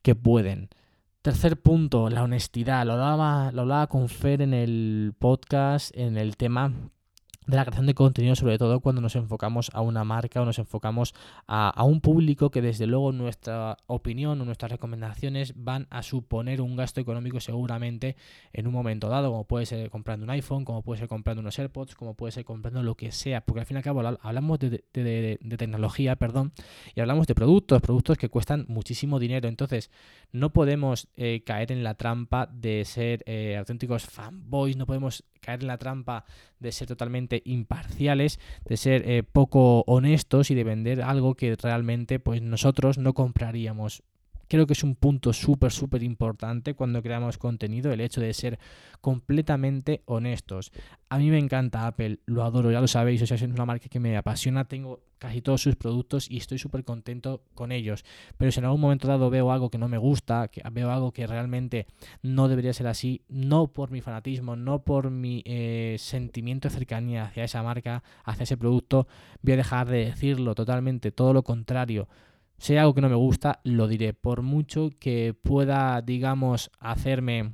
que 0.03 0.17
pueden. 0.17 0.71
Tercer 1.27 1.61
punto, 1.61 2.09
la 2.09 2.23
honestidad. 2.23 2.87
Lo 2.87 2.93
hablaba, 2.93 3.51
lo 3.51 3.63
hablaba 3.63 3.89
con 3.89 4.09
Fer 4.09 4.43
en 4.43 4.55
el 4.55 5.13
podcast, 5.19 5.91
en 5.97 6.17
el 6.19 6.37
tema 6.37 6.73
de 7.47 7.57
la 7.57 7.65
creación 7.65 7.87
de 7.87 7.95
contenido, 7.95 8.35
sobre 8.35 8.59
todo 8.59 8.81
cuando 8.81 9.01
nos 9.01 9.15
enfocamos 9.15 9.71
a 9.73 9.81
una 9.81 10.05
marca 10.05 10.43
o 10.43 10.45
nos 10.45 10.59
enfocamos 10.59 11.15
a, 11.47 11.83
un 11.85 12.01
público 12.01 12.51
que 12.51 12.61
desde 12.61 12.87
luego 12.87 13.13
nuestra 13.13 13.77
opinión 13.87 14.41
o 14.41 14.45
nuestras 14.45 14.73
recomendaciones 14.73 15.53
van 15.57 15.87
a 15.91 16.03
suponer 16.03 16.61
un 16.61 16.75
gasto 16.77 17.01
económico 17.01 17.39
seguramente 17.39 18.17
en 18.53 18.67
un 18.67 18.73
momento 18.73 19.09
dado, 19.09 19.31
como 19.31 19.45
puede 19.45 19.67
ser 19.67 19.91
comprando 19.91 20.25
un 20.25 20.31
iPhone, 20.31 20.65
como 20.65 20.83
puede 20.83 20.99
ser 20.99 21.09
comprando 21.09 21.41
unos 21.41 21.59
AirPods, 21.59 21.95
como 21.95 22.15
puede 22.15 22.33
ser 22.33 22.45
comprando 22.45 22.83
lo 22.83 22.97
que 22.97 23.13
sea, 23.13 23.41
porque 23.43 23.61
al 23.61 23.67
fin 23.67 23.77
y 23.77 23.79
al 23.79 23.85
cabo 23.85 24.01
hablamos 24.01 24.59
de, 24.59 25.39
tecnología, 25.57 26.17
perdón, 26.17 26.53
y 26.95 27.01
hablamos 27.01 27.27
de 27.27 27.35
productos, 27.35 27.81
productos 27.81 28.19
que 28.19 28.29
cuestan 28.29 28.67
muchísimo 28.69 29.21
dinero, 29.21 29.49
entonces 29.49 29.91
no 30.33 30.53
podemos 30.53 31.09
eh, 31.17 31.43
caer 31.45 31.71
en 31.71 31.85
la 31.85 31.95
trampa 31.95 32.47
de 32.47 32.85
ser 32.85 33.23
eh, 33.27 33.57
auténticos 33.57 34.05
fanboys, 34.05 34.77
no 34.77 34.87
podemos 34.87 35.25
caer 35.47 35.61
en 35.63 35.69
la 35.69 35.79
trampa 35.79 36.25
de 36.59 36.73
ser 36.73 36.89
totalmente 36.89 37.41
imparciales, 37.45 38.41
de 38.65 38.77
ser 38.77 39.09
eh, 39.09 39.23
poco 39.23 39.83
honestos 39.87 40.51
y 40.51 40.55
de 40.55 40.65
vender 40.65 41.03
algo 41.03 41.35
que 41.35 41.57
realmente 41.57 42.19
pues 42.19 42.43
nosotros 42.43 42.99
no 42.99 43.15
compraríamos. 43.15 44.03
Creo 44.49 44.67
que 44.67 44.75
es 44.75 44.85
un 44.85 44.95
punto 44.95 45.33
súper, 45.33 45.73
súper 45.73 46.03
importante 46.03 46.75
cuando 46.75 47.03
creamos 47.03 47.37
contenido, 47.39 47.93
el 47.93 48.01
hecho 48.01 48.21
de 48.21 48.33
ser 48.33 48.59
completamente 49.01 50.03
honestos. 50.05 50.71
A 51.09 51.19
mí 51.19 51.31
me 51.31 51.39
encanta 51.39 51.87
Apple, 51.87 52.21
lo 52.27 52.45
adoro, 52.45 52.71
ya 52.71 52.81
lo 52.81 52.87
sabéis, 52.87 53.23
o 53.23 53.27
sea, 53.27 53.37
es 53.37 53.43
una 53.43 53.67
marca 53.67 53.89
que 53.89 53.99
me 53.99 54.17
apasiona, 54.17 54.65
tengo 54.65 55.01
casi 55.19 55.41
todos 55.41 55.63
sus 55.63 55.77
productos 55.77 56.31
y 56.31 56.37
estoy 56.37 56.59
súper 56.59 56.85
contento 56.85 57.43
con 57.55 57.73
ellos. 57.73 58.05
Pero 58.37 58.53
si 58.53 58.61
en 58.61 58.67
algún 58.67 58.81
momento 58.81 59.09
dado 59.09 59.31
veo 59.31 59.51
algo 59.53 59.71
que 59.71 59.79
no 59.79 59.89
me 59.89 59.99
gusta, 59.99 60.49
que 60.49 60.63
veo 60.71 60.91
algo 60.91 61.13
que 61.13 61.27
realmente 61.27 61.87
no 62.23 62.49
debería 62.49 62.73
ser 62.73 62.87
así, 62.87 63.23
no 63.29 63.69
por 63.69 63.91
mi 63.91 64.01
fanatismo, 64.01 64.57
no 64.57 64.83
por 64.83 65.11
mi 65.11 65.43
eh, 65.47 65.97
sentimiento 65.99 66.69
de 66.69 66.75
cercanía 66.75 67.25
hacia 67.25 67.45
esa 67.45 67.63
marca, 67.63 68.03
hacia 68.25 68.45
ese 68.45 68.57
producto, 68.57 69.07
voy 69.43 69.55
a 69.55 69.57
dejar 69.57 69.89
de 69.89 70.07
decirlo 70.07 70.55
totalmente, 70.55 71.13
todo 71.13 71.33
lo 71.33 71.43
contrario 71.43 72.09
si 72.59 72.73
hay 72.73 72.79
algo 72.79 72.95
que 72.95 73.01
no 73.01 73.09
me 73.09 73.15
gusta, 73.17 73.61
lo 73.65 73.87
diré. 73.87 74.15
Por 74.15 74.43
mucho 74.43 74.91
que 74.99 75.35
pueda, 75.35 76.01
digamos, 76.03 76.71
hacerme 76.79 77.53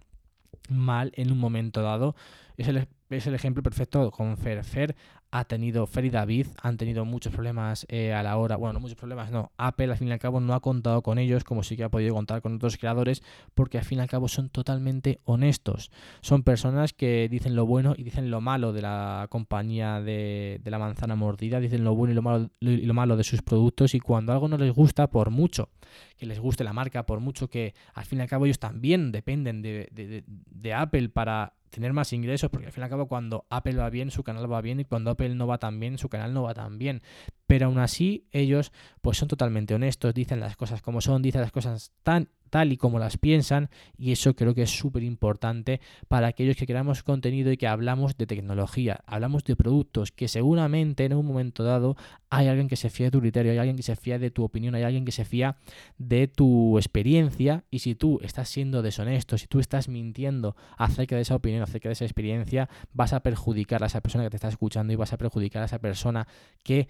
mal 0.68 1.12
en 1.16 1.32
un 1.32 1.38
momento 1.38 1.82
dado, 1.82 2.14
es 2.56 2.68
el, 2.68 2.88
es 3.10 3.26
el 3.26 3.34
ejemplo 3.34 3.62
perfecto 3.62 4.10
con 4.10 4.36
Fer. 4.36 4.64
Fer 4.64 4.94
ha 5.32 5.46
tenido, 5.46 5.86
Fer 5.86 6.04
y 6.04 6.10
David 6.10 6.46
han 6.60 6.76
tenido 6.76 7.06
muchos 7.06 7.32
problemas 7.32 7.86
eh, 7.88 8.12
a 8.12 8.22
la 8.22 8.36
hora, 8.36 8.56
bueno, 8.56 8.74
no 8.74 8.80
muchos 8.80 8.98
problemas, 8.98 9.30
no, 9.30 9.50
Apple 9.56 9.90
al 9.90 9.96
fin 9.96 10.08
y 10.08 10.12
al 10.12 10.18
cabo 10.18 10.40
no 10.40 10.52
ha 10.52 10.60
contado 10.60 11.02
con 11.02 11.18
ellos 11.18 11.42
como 11.42 11.62
sí 11.62 11.74
que 11.74 11.84
ha 11.84 11.88
podido 11.88 12.14
contar 12.14 12.42
con 12.42 12.54
otros 12.54 12.76
creadores 12.76 13.22
porque 13.54 13.78
al 13.78 13.84
fin 13.84 13.98
y 13.98 14.02
al 14.02 14.08
cabo 14.08 14.28
son 14.28 14.50
totalmente 14.50 15.20
honestos. 15.24 15.90
Son 16.20 16.42
personas 16.42 16.92
que 16.92 17.28
dicen 17.30 17.56
lo 17.56 17.64
bueno 17.64 17.94
y 17.96 18.02
dicen 18.02 18.30
lo 18.30 18.42
malo 18.42 18.74
de 18.74 18.82
la 18.82 19.26
compañía 19.30 20.02
de, 20.02 20.60
la 20.64 20.78
manzana 20.78 21.16
mordida, 21.16 21.60
dicen 21.60 21.82
lo 21.82 21.94
bueno 21.94 22.12
y 22.12 22.14
lo 22.14 22.22
malo, 22.22 22.50
y 22.60 22.84
lo 22.84 22.94
malo 22.94 23.16
de 23.16 23.24
sus 23.24 23.40
productos 23.40 23.94
y 23.94 24.00
cuando 24.00 24.32
algo 24.32 24.48
no 24.48 24.58
les 24.58 24.72
gusta, 24.72 25.08
por 25.08 25.30
mucho 25.30 25.70
que 26.18 26.26
les 26.26 26.40
guste 26.40 26.62
la 26.62 26.74
marca, 26.74 27.06
por 27.06 27.20
mucho 27.20 27.48
que 27.48 27.74
al 27.94 28.04
fin 28.04 28.18
y 28.18 28.22
al 28.22 28.28
cabo 28.28 28.44
ellos 28.44 28.58
también 28.58 29.12
dependen 29.12 29.62
de, 29.62 30.26
de 30.26 30.74
Apple 30.74 31.08
para 31.08 31.54
tener 31.72 31.92
más 31.92 32.12
ingresos, 32.12 32.50
porque 32.50 32.66
al 32.66 32.72
fin 32.72 32.82
y 32.82 32.84
al 32.84 32.90
cabo 32.90 33.08
cuando 33.08 33.46
Apple 33.48 33.76
va 33.76 33.88
bien, 33.88 34.10
su 34.10 34.22
canal 34.22 34.50
va 34.52 34.60
bien, 34.60 34.78
y 34.80 34.84
cuando 34.84 35.10
Apple 35.10 35.34
no 35.34 35.46
va 35.46 35.58
tan 35.58 35.80
bien, 35.80 35.96
su 35.96 36.08
canal 36.08 36.34
no 36.34 36.42
va 36.42 36.54
tan 36.54 36.78
bien. 36.78 37.02
Pero 37.46 37.66
aún 37.66 37.78
así, 37.78 38.26
ellos 38.30 38.72
pues 39.00 39.18
son 39.18 39.28
totalmente 39.28 39.74
honestos, 39.74 40.14
dicen 40.14 40.40
las 40.40 40.56
cosas 40.56 40.80
como 40.82 41.00
son, 41.00 41.22
dicen 41.22 41.40
las 41.40 41.52
cosas 41.52 41.92
tan 42.02 42.28
tal 42.52 42.70
y 42.70 42.76
como 42.76 42.98
las 42.98 43.16
piensan 43.16 43.70
y 43.96 44.12
eso 44.12 44.36
creo 44.36 44.54
que 44.54 44.64
es 44.64 44.70
súper 44.70 45.02
importante 45.04 45.80
para 46.06 46.26
aquellos 46.26 46.54
que 46.54 46.66
creamos 46.66 47.02
contenido 47.02 47.50
y 47.50 47.56
que 47.56 47.66
hablamos 47.66 48.18
de 48.18 48.26
tecnología, 48.26 49.00
hablamos 49.06 49.42
de 49.44 49.56
productos 49.56 50.12
que 50.12 50.28
seguramente 50.28 51.06
en 51.06 51.14
un 51.14 51.24
momento 51.24 51.64
dado 51.64 51.96
hay 52.28 52.48
alguien 52.48 52.68
que 52.68 52.76
se 52.76 52.90
fía 52.90 53.06
de 53.06 53.10
tu 53.10 53.20
criterio, 53.20 53.52
hay 53.52 53.58
alguien 53.58 53.76
que 53.76 53.82
se 53.82 53.96
fía 53.96 54.18
de 54.18 54.30
tu 54.30 54.44
opinión, 54.44 54.74
hay 54.74 54.82
alguien 54.82 55.06
que 55.06 55.12
se 55.12 55.24
fía 55.24 55.56
de 55.96 56.28
tu 56.28 56.76
experiencia 56.76 57.64
y 57.70 57.78
si 57.78 57.94
tú 57.94 58.20
estás 58.22 58.50
siendo 58.50 58.82
deshonesto, 58.82 59.38
si 59.38 59.46
tú 59.46 59.58
estás 59.58 59.88
mintiendo 59.88 60.54
acerca 60.76 61.16
de 61.16 61.22
esa 61.22 61.36
opinión, 61.36 61.62
acerca 61.62 61.88
de 61.88 61.94
esa 61.94 62.04
experiencia, 62.04 62.68
vas 62.92 63.14
a 63.14 63.20
perjudicar 63.20 63.82
a 63.82 63.86
esa 63.86 64.02
persona 64.02 64.24
que 64.24 64.30
te 64.30 64.36
está 64.36 64.48
escuchando 64.48 64.92
y 64.92 64.96
vas 64.96 65.14
a 65.14 65.16
perjudicar 65.16 65.62
a 65.62 65.66
esa 65.66 65.78
persona 65.78 66.28
que 66.62 66.86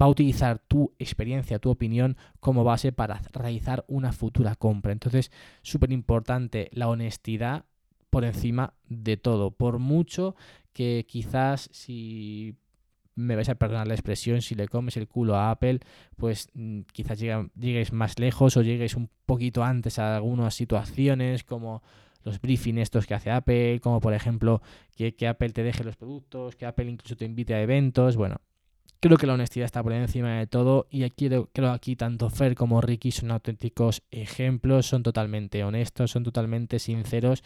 va 0.00 0.06
a 0.06 0.10
utilizar 0.10 0.58
tu 0.58 0.94
experiencia, 0.98 1.58
tu 1.58 1.70
opinión 1.70 2.16
como 2.40 2.64
base 2.64 2.92
para 2.92 3.20
realizar 3.32 3.84
una 3.88 4.12
futura 4.12 4.54
compra. 4.54 4.92
Entonces, 4.92 5.30
súper 5.62 5.92
importante 5.92 6.68
la 6.72 6.88
honestidad 6.88 7.64
por 8.10 8.24
encima 8.24 8.74
de 8.88 9.16
todo. 9.16 9.50
Por 9.52 9.78
mucho 9.78 10.36
que 10.72 11.06
quizás 11.08 11.68
si 11.72 12.56
me 13.14 13.36
vais 13.36 13.48
a 13.48 13.54
perdonar 13.54 13.86
la 13.86 13.94
expresión, 13.94 14.42
si 14.42 14.54
le 14.54 14.68
comes 14.68 14.96
el 14.96 15.08
culo 15.08 15.36
a 15.36 15.50
Apple, 15.50 15.80
pues 16.16 16.48
mm, 16.54 16.80
quizás 16.92 17.18
lleguéis 17.18 17.92
más 17.92 18.18
lejos 18.18 18.56
o 18.56 18.62
lleguéis 18.62 18.94
un 18.96 19.10
poquito 19.26 19.64
antes 19.64 19.98
a 19.98 20.16
algunas 20.16 20.54
situaciones 20.54 21.44
como 21.44 21.82
los 22.22 22.40
briefings 22.40 22.80
estos 22.80 23.06
que 23.06 23.14
hace 23.14 23.30
Apple, 23.30 23.80
como 23.80 24.00
por 24.00 24.14
ejemplo 24.14 24.62
que 24.96 25.26
Apple 25.26 25.50
te 25.50 25.62
deje 25.62 25.84
los 25.84 25.96
productos, 25.96 26.54
que 26.54 26.66
Apple 26.66 26.90
incluso 26.90 27.16
te 27.16 27.24
invite 27.24 27.54
a 27.54 27.62
eventos, 27.62 28.16
bueno, 28.16 28.40
Creo 29.02 29.16
que 29.16 29.26
la 29.26 29.32
honestidad 29.32 29.64
está 29.64 29.82
por 29.82 29.94
encima 29.94 30.38
de 30.38 30.46
todo 30.46 30.86
y 30.90 31.04
aquí 31.04 31.30
creo, 31.54 31.70
aquí 31.70 31.96
tanto 31.96 32.28
Fer 32.28 32.54
como 32.54 32.82
Ricky 32.82 33.12
son 33.12 33.30
auténticos 33.30 34.02
ejemplos, 34.10 34.84
son 34.84 35.02
totalmente 35.02 35.64
honestos, 35.64 36.10
son 36.10 36.22
totalmente 36.22 36.78
sinceros 36.78 37.42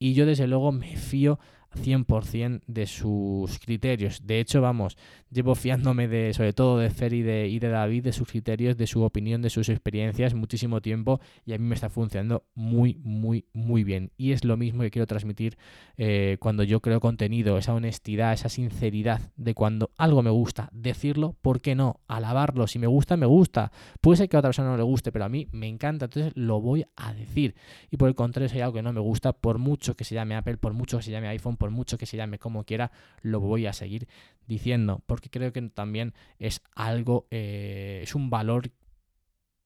y 0.00 0.14
yo 0.14 0.26
desde 0.26 0.48
luego 0.48 0.72
me 0.72 0.96
fío 0.96 1.38
100% 1.76 2.62
de 2.66 2.86
sus 2.86 3.58
criterios. 3.58 4.26
De 4.26 4.40
hecho, 4.40 4.60
vamos, 4.60 4.96
llevo 5.30 5.54
fiándome 5.54 6.08
de, 6.08 6.32
sobre 6.32 6.52
todo 6.52 6.78
de 6.78 6.90
Fer 6.90 7.12
y 7.12 7.22
de, 7.22 7.48
y 7.48 7.58
de 7.58 7.68
David, 7.68 8.04
de 8.04 8.12
sus 8.12 8.28
criterios, 8.28 8.76
de 8.76 8.86
su 8.86 9.02
opinión, 9.02 9.42
de 9.42 9.50
sus 9.50 9.68
experiencias 9.68 10.34
muchísimo 10.34 10.80
tiempo 10.80 11.20
y 11.44 11.52
a 11.52 11.58
mí 11.58 11.64
me 11.64 11.74
está 11.74 11.88
funcionando 11.88 12.44
muy, 12.54 12.98
muy, 13.02 13.46
muy 13.52 13.84
bien. 13.84 14.12
Y 14.16 14.32
es 14.32 14.44
lo 14.44 14.56
mismo 14.56 14.82
que 14.82 14.90
quiero 14.90 15.06
transmitir 15.06 15.58
eh, 15.96 16.36
cuando 16.40 16.62
yo 16.62 16.80
creo 16.80 17.00
contenido, 17.00 17.58
esa 17.58 17.74
honestidad, 17.74 18.32
esa 18.32 18.48
sinceridad 18.48 19.32
de 19.36 19.54
cuando 19.54 19.90
algo 19.96 20.22
me 20.22 20.30
gusta, 20.30 20.70
decirlo, 20.72 21.36
¿por 21.42 21.60
qué 21.60 21.74
no? 21.74 22.00
Alabarlo, 22.08 22.66
si 22.66 22.78
me 22.78 22.86
gusta, 22.86 23.16
me 23.16 23.26
gusta. 23.26 23.72
Puede 24.00 24.16
ser 24.16 24.28
que 24.28 24.36
a 24.36 24.40
otra 24.40 24.48
persona 24.48 24.70
no 24.70 24.76
le 24.76 24.82
guste, 24.82 25.12
pero 25.12 25.24
a 25.24 25.28
mí 25.28 25.48
me 25.52 25.68
encanta, 25.68 26.06
entonces 26.06 26.32
lo 26.34 26.60
voy 26.60 26.86
a 26.96 27.12
decir. 27.12 27.54
Y 27.90 27.96
por 27.96 28.08
el 28.08 28.14
contrario, 28.14 28.48
si 28.48 28.56
hay 28.56 28.62
algo 28.62 28.74
que 28.74 28.82
no 28.82 28.92
me 28.92 29.00
gusta, 29.00 29.32
por 29.32 29.58
mucho 29.58 29.94
que 29.96 30.04
se 30.04 30.14
llame 30.14 30.34
Apple, 30.34 30.56
por 30.56 30.72
mucho 30.72 30.98
que 30.98 31.02
se 31.02 31.10
llame 31.10 31.28
iPhone, 31.28 31.56
por 31.58 31.70
mucho 31.70 31.98
que 31.98 32.06
se 32.06 32.16
llame 32.16 32.38
como 32.38 32.64
quiera, 32.64 32.90
lo 33.22 33.40
voy 33.40 33.66
a 33.66 33.72
seguir 33.72 34.08
diciendo, 34.46 35.02
porque 35.06 35.28
creo 35.30 35.52
que 35.52 35.60
también 35.62 36.14
es 36.38 36.62
algo, 36.74 37.26
eh, 37.30 38.00
es 38.02 38.14
un 38.14 38.30
valor, 38.30 38.70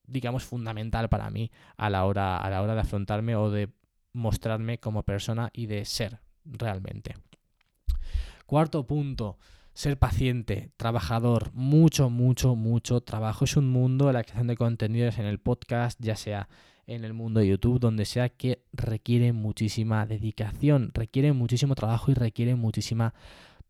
digamos, 0.06 0.42
fundamental 0.44 1.08
para 1.08 1.30
mí 1.30 1.50
a 1.76 1.90
la, 1.90 2.04
hora, 2.04 2.38
a 2.38 2.50
la 2.50 2.62
hora 2.62 2.74
de 2.74 2.80
afrontarme 2.80 3.36
o 3.36 3.50
de 3.50 3.70
mostrarme 4.12 4.78
como 4.78 5.04
persona 5.04 5.50
y 5.52 5.66
de 5.66 5.84
ser 5.84 6.20
realmente. 6.44 7.14
Cuarto 8.46 8.86
punto, 8.86 9.38
ser 9.72 9.98
paciente, 9.98 10.70
trabajador, 10.76 11.52
mucho, 11.54 12.10
mucho, 12.10 12.54
mucho 12.54 13.00
trabajo. 13.00 13.44
Es 13.44 13.56
un 13.56 13.70
mundo, 13.70 14.12
la 14.12 14.22
creación 14.22 14.48
de 14.48 14.56
contenidos 14.56 15.18
en 15.18 15.26
el 15.26 15.38
podcast, 15.38 15.98
ya 16.00 16.16
sea 16.16 16.48
en 16.94 17.04
el 17.04 17.12
mundo 17.12 17.40
de 17.40 17.48
YouTube, 17.48 17.80
donde 17.80 18.04
sea 18.04 18.28
que 18.28 18.62
requiere 18.72 19.32
muchísima 19.32 20.06
dedicación, 20.06 20.90
requiere 20.94 21.32
muchísimo 21.32 21.74
trabajo 21.74 22.10
y 22.10 22.14
requiere 22.14 22.54
muchísima 22.54 23.14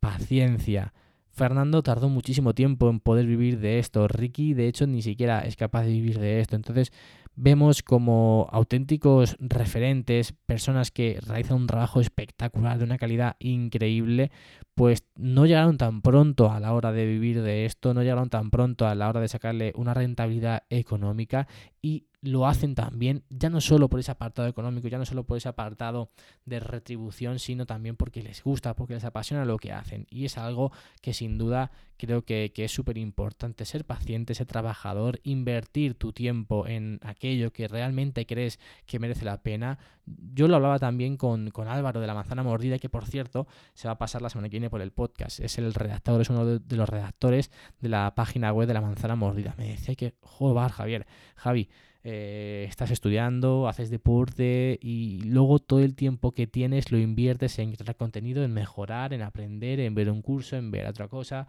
paciencia. 0.00 0.92
Fernando 1.30 1.82
tardó 1.82 2.10
muchísimo 2.10 2.54
tiempo 2.54 2.90
en 2.90 3.00
poder 3.00 3.26
vivir 3.26 3.58
de 3.58 3.78
esto. 3.78 4.06
Ricky, 4.06 4.52
de 4.52 4.68
hecho, 4.68 4.86
ni 4.86 5.00
siquiera 5.00 5.40
es 5.40 5.56
capaz 5.56 5.84
de 5.84 5.92
vivir 5.92 6.18
de 6.18 6.40
esto. 6.40 6.56
Entonces, 6.56 6.92
vemos 7.34 7.82
como 7.82 8.48
auténticos 8.52 9.36
referentes, 9.40 10.34
personas 10.44 10.90
que 10.90 11.18
realizan 11.26 11.56
un 11.56 11.66
trabajo 11.66 12.00
espectacular, 12.00 12.78
de 12.78 12.84
una 12.84 12.98
calidad 12.98 13.36
increíble, 13.38 14.30
pues 14.74 15.04
no 15.16 15.46
llegaron 15.46 15.78
tan 15.78 16.02
pronto 16.02 16.50
a 16.50 16.60
la 16.60 16.74
hora 16.74 16.92
de 16.92 17.06
vivir 17.06 17.42
de 17.42 17.64
esto, 17.64 17.94
no 17.94 18.02
llegaron 18.02 18.28
tan 18.28 18.50
pronto 18.50 18.86
a 18.86 18.94
la 18.94 19.08
hora 19.08 19.20
de 19.20 19.28
sacarle 19.28 19.72
una 19.76 19.94
rentabilidad 19.94 20.64
económica 20.68 21.46
y 21.80 22.04
lo 22.22 22.46
hacen 22.46 22.76
también, 22.76 23.24
ya 23.30 23.50
no 23.50 23.60
solo 23.60 23.88
por 23.88 23.98
ese 23.98 24.12
apartado 24.12 24.46
económico, 24.46 24.86
ya 24.86 24.96
no 24.96 25.04
solo 25.04 25.24
por 25.24 25.36
ese 25.36 25.48
apartado 25.48 26.10
de 26.44 26.60
retribución, 26.60 27.40
sino 27.40 27.66
también 27.66 27.96
porque 27.96 28.22
les 28.22 28.44
gusta, 28.44 28.74
porque 28.74 28.94
les 28.94 29.04
apasiona 29.04 29.44
lo 29.44 29.58
que 29.58 29.72
hacen. 29.72 30.06
Y 30.08 30.24
es 30.24 30.38
algo 30.38 30.70
que 31.00 31.14
sin 31.14 31.36
duda 31.36 31.72
creo 31.96 32.24
que, 32.24 32.52
es 32.54 32.72
súper 32.72 32.96
importante, 32.96 33.64
ser 33.64 33.84
paciente, 33.84 34.34
ser 34.34 34.46
trabajador, 34.46 35.20
invertir 35.24 35.94
tu 35.94 36.12
tiempo 36.12 36.66
en 36.68 37.00
aquello 37.02 37.52
que 37.52 37.66
realmente 37.66 38.24
crees 38.24 38.60
que 38.86 39.00
merece 39.00 39.24
la 39.24 39.42
pena. 39.42 39.78
Yo 40.06 40.46
lo 40.46 40.56
hablaba 40.56 40.78
también 40.78 41.16
con, 41.16 41.50
con 41.50 41.66
Álvaro 41.66 42.00
de 42.00 42.06
la 42.06 42.14
manzana 42.14 42.44
mordida, 42.44 42.78
que 42.78 42.88
por 42.88 43.06
cierto 43.06 43.48
se 43.74 43.88
va 43.88 43.94
a 43.94 43.98
pasar 43.98 44.22
la 44.22 44.30
semana 44.30 44.48
que 44.48 44.58
viene 44.58 44.70
por 44.70 44.80
el 44.80 44.92
podcast. 44.92 45.40
Es 45.40 45.58
el 45.58 45.74
redactor, 45.74 46.20
es 46.20 46.30
uno 46.30 46.46
de, 46.46 46.76
los 46.76 46.88
redactores 46.88 47.50
de 47.80 47.88
la 47.88 48.14
página 48.14 48.52
web 48.52 48.68
de 48.68 48.74
la 48.74 48.80
manzana 48.80 49.16
mordida. 49.16 49.54
Me 49.58 49.68
decía 49.68 49.96
que, 49.96 50.14
joder, 50.20 50.70
Javier, 50.70 51.06
Javi, 51.36 51.68
eh, 52.04 52.66
estás 52.68 52.90
estudiando, 52.90 53.68
haces 53.68 53.90
deporte 53.90 54.78
y 54.82 55.20
luego 55.24 55.58
todo 55.58 55.80
el 55.80 55.94
tiempo 55.94 56.32
que 56.32 56.46
tienes 56.46 56.90
lo 56.90 56.98
inviertes 56.98 57.58
en 57.58 57.72
crear 57.72 57.96
contenido, 57.96 58.42
en 58.44 58.52
mejorar, 58.52 59.12
en 59.12 59.22
aprender, 59.22 59.80
en 59.80 59.94
ver 59.94 60.10
un 60.10 60.22
curso, 60.22 60.56
en 60.56 60.70
ver 60.70 60.86
otra 60.86 61.08
cosa. 61.08 61.46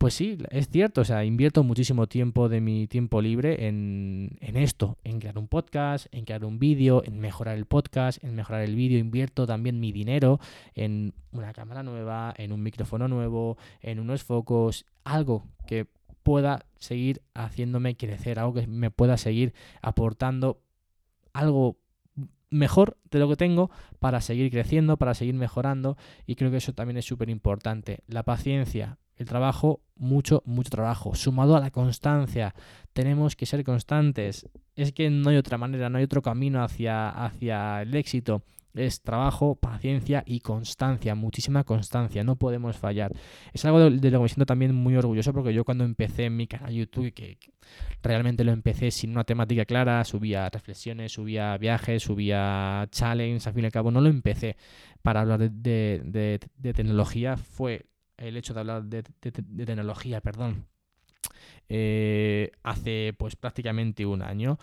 Pues 0.00 0.14
sí, 0.14 0.38
es 0.50 0.70
cierto, 0.70 1.02
o 1.02 1.04
sea, 1.04 1.26
invierto 1.26 1.62
muchísimo 1.62 2.06
tiempo 2.06 2.48
de 2.48 2.62
mi 2.62 2.86
tiempo 2.86 3.20
libre 3.20 3.68
en, 3.68 4.38
en 4.40 4.56
esto, 4.56 4.96
en 5.04 5.20
crear 5.20 5.36
un 5.36 5.46
podcast, 5.46 6.06
en 6.10 6.24
crear 6.24 6.42
un 6.46 6.58
vídeo, 6.58 7.02
en 7.04 7.20
mejorar 7.20 7.58
el 7.58 7.66
podcast, 7.66 8.24
en 8.24 8.34
mejorar 8.34 8.62
el 8.62 8.74
vídeo, 8.74 8.98
invierto 8.98 9.46
también 9.46 9.78
mi 9.78 9.92
dinero 9.92 10.40
en 10.74 11.12
una 11.32 11.52
cámara 11.52 11.82
nueva, 11.82 12.32
en 12.38 12.52
un 12.52 12.62
micrófono 12.62 13.08
nuevo, 13.08 13.58
en 13.82 14.00
unos 14.00 14.24
focos, 14.24 14.86
algo 15.04 15.44
que 15.66 15.86
pueda 16.22 16.66
seguir 16.78 17.22
haciéndome 17.34 17.96
crecer, 17.96 18.38
algo 18.38 18.54
que 18.54 18.66
me 18.66 18.90
pueda 18.90 19.16
seguir 19.16 19.54
aportando 19.82 20.62
algo 21.32 21.78
mejor 22.50 22.98
de 23.10 23.20
lo 23.20 23.28
que 23.28 23.36
tengo 23.36 23.70
para 24.00 24.20
seguir 24.20 24.50
creciendo, 24.50 24.96
para 24.96 25.14
seguir 25.14 25.34
mejorando 25.34 25.96
y 26.26 26.34
creo 26.34 26.50
que 26.50 26.56
eso 26.58 26.72
también 26.72 26.96
es 26.96 27.04
súper 27.04 27.30
importante. 27.30 28.02
La 28.06 28.24
paciencia, 28.24 28.98
el 29.16 29.26
trabajo, 29.26 29.82
mucho, 29.96 30.42
mucho 30.46 30.70
trabajo, 30.70 31.14
sumado 31.14 31.56
a 31.56 31.60
la 31.60 31.70
constancia. 31.70 32.54
Tenemos 32.92 33.36
que 33.36 33.46
ser 33.46 33.62
constantes. 33.64 34.48
Es 34.74 34.92
que 34.92 35.10
no 35.10 35.30
hay 35.30 35.36
otra 35.36 35.58
manera, 35.58 35.88
no 35.90 35.98
hay 35.98 36.04
otro 36.04 36.22
camino 36.22 36.62
hacia, 36.62 37.10
hacia 37.10 37.82
el 37.82 37.94
éxito 37.94 38.42
es 38.74 39.02
trabajo, 39.02 39.56
paciencia 39.56 40.22
y 40.26 40.40
constancia, 40.40 41.14
muchísima 41.14 41.64
constancia, 41.64 42.22
no 42.24 42.36
podemos 42.36 42.76
fallar. 42.76 43.12
Es 43.52 43.64
algo 43.64 43.78
de, 43.78 44.10
lo 44.10 44.18
que 44.18 44.22
me 44.22 44.28
siento 44.28 44.46
también 44.46 44.74
muy 44.74 44.96
orgulloso 44.96 45.32
porque 45.32 45.52
yo 45.52 45.64
cuando 45.64 45.84
empecé 45.84 46.30
mi 46.30 46.46
canal 46.46 46.72
YouTube, 46.72 47.12
que, 47.12 47.38
realmente 48.02 48.44
lo 48.44 48.52
empecé 48.52 48.90
sin 48.90 49.10
una 49.10 49.24
temática 49.24 49.64
clara, 49.64 50.04
subía 50.04 50.48
reflexiones, 50.48 51.12
subía 51.12 51.56
viajes, 51.58 52.02
subía 52.02 52.86
challenges, 52.90 53.46
al 53.46 53.54
fin 53.54 53.64
y 53.64 53.66
al 53.66 53.72
cabo 53.72 53.90
no 53.90 54.00
lo 54.00 54.08
empecé 54.08 54.56
para 55.02 55.20
hablar 55.22 55.50
de, 55.50 56.40
tecnología, 56.62 57.36
fue 57.36 57.86
el 58.16 58.36
hecho 58.36 58.54
de 58.54 58.60
hablar 58.60 58.84
de, 58.84 59.02
tecnología, 59.02 60.20
perdón, 60.20 60.66
eh, 61.68 62.50
hace 62.62 63.14
pues 63.18 63.36
prácticamente 63.36 64.04
un 64.04 64.22
año. 64.22 64.58